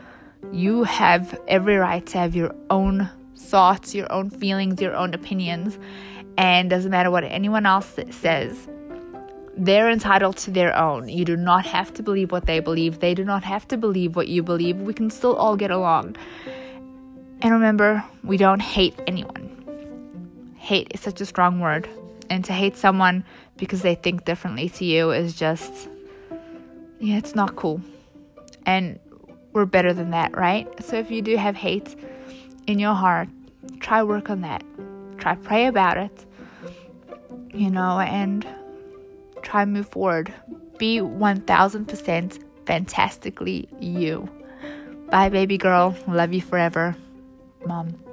You 0.51 0.84
have 0.84 1.39
every 1.47 1.77
right 1.77 2.05
to 2.08 2.17
have 2.17 2.36
your 2.36 2.53
own 2.69 3.10
thoughts, 3.36 3.93
your 3.93 4.12
own 4.12 4.30
feelings, 4.30 4.82
your 4.82 4.95
own 4.95 5.13
opinions, 5.13 5.78
and 6.38 6.69
doesn't 6.69 6.91
matter 6.91 7.12
what 7.12 7.24
anyone 7.24 7.65
else 7.65 7.98
says. 8.12 8.67
They're 9.58 9.89
entitled 9.89 10.38
to 10.38 10.52
their 10.52 10.76
own. 10.76 11.08
You 11.08 11.24
do 11.24 11.38
not 11.38 11.65
have 11.65 11.93
to 11.93 12.04
believe 12.04 12.32
what 12.32 12.45
they 12.45 12.60
believe. 12.60 13.00
They 13.00 13.13
do 13.13 13.24
not 13.24 13.43
have 13.43 13.67
to 13.69 13.78
believe 13.78 14.15
what 14.15 14.28
you 14.28 14.43
believe. 14.43 14.78
We 14.78 14.93
can 14.93 15.10
still 15.10 15.36
all 15.36 15.56
get 15.56 15.71
along. 15.71 16.17
And 17.41 17.54
remember, 17.54 18.04
we 18.24 18.38
don't 18.38 18.62
hate 18.62 19.00
anyone. 19.08 20.54
Hate 20.58 20.91
is 20.93 21.00
such 21.00 21.21
a 21.21 21.26
strong 21.26 21.60
word. 21.60 21.88
And 22.30 22.43
to 22.45 22.54
hate 22.54 22.76
someone 22.76 23.24
because 23.56 23.82
they 23.82 23.95
think 23.95 24.26
differently 24.26 24.67
to 24.69 24.84
you 24.84 25.12
is 25.12 25.36
just, 25.36 25.88
yeah, 27.00 27.17
it's 27.17 27.36
not 27.36 27.56
cool. 27.56 27.82
And 28.65 29.00
we're 29.54 29.65
better 29.65 29.93
than 29.93 30.12
that, 30.12 30.36
right? 30.36 30.67
So 30.84 30.98
if 30.98 31.12
you 31.12 31.21
do 31.21 31.38
have 31.38 31.56
hate 31.56 31.95
in 32.67 32.80
your 32.80 32.93
heart, 32.93 33.30
try 33.80 34.04
work 34.04 34.30
on 34.30 34.41
that. 34.41 34.63
Try 35.17 35.36
pray 35.36 35.67
about 35.67 35.97
it. 35.97 36.25
You 37.54 37.69
know, 37.69 37.99
and 37.99 38.47
try 39.41 39.65
move 39.65 39.88
forward. 39.89 40.34
Be 40.78 40.99
1000% 40.99 42.43
fantastically 42.65 43.69
you. 43.80 44.30
Bye 45.10 45.30
baby 45.30 45.58
girl. 45.58 45.95
Love 46.08 46.34
you 46.34 46.41
forever. 46.41 46.95
Mom. 47.65 48.05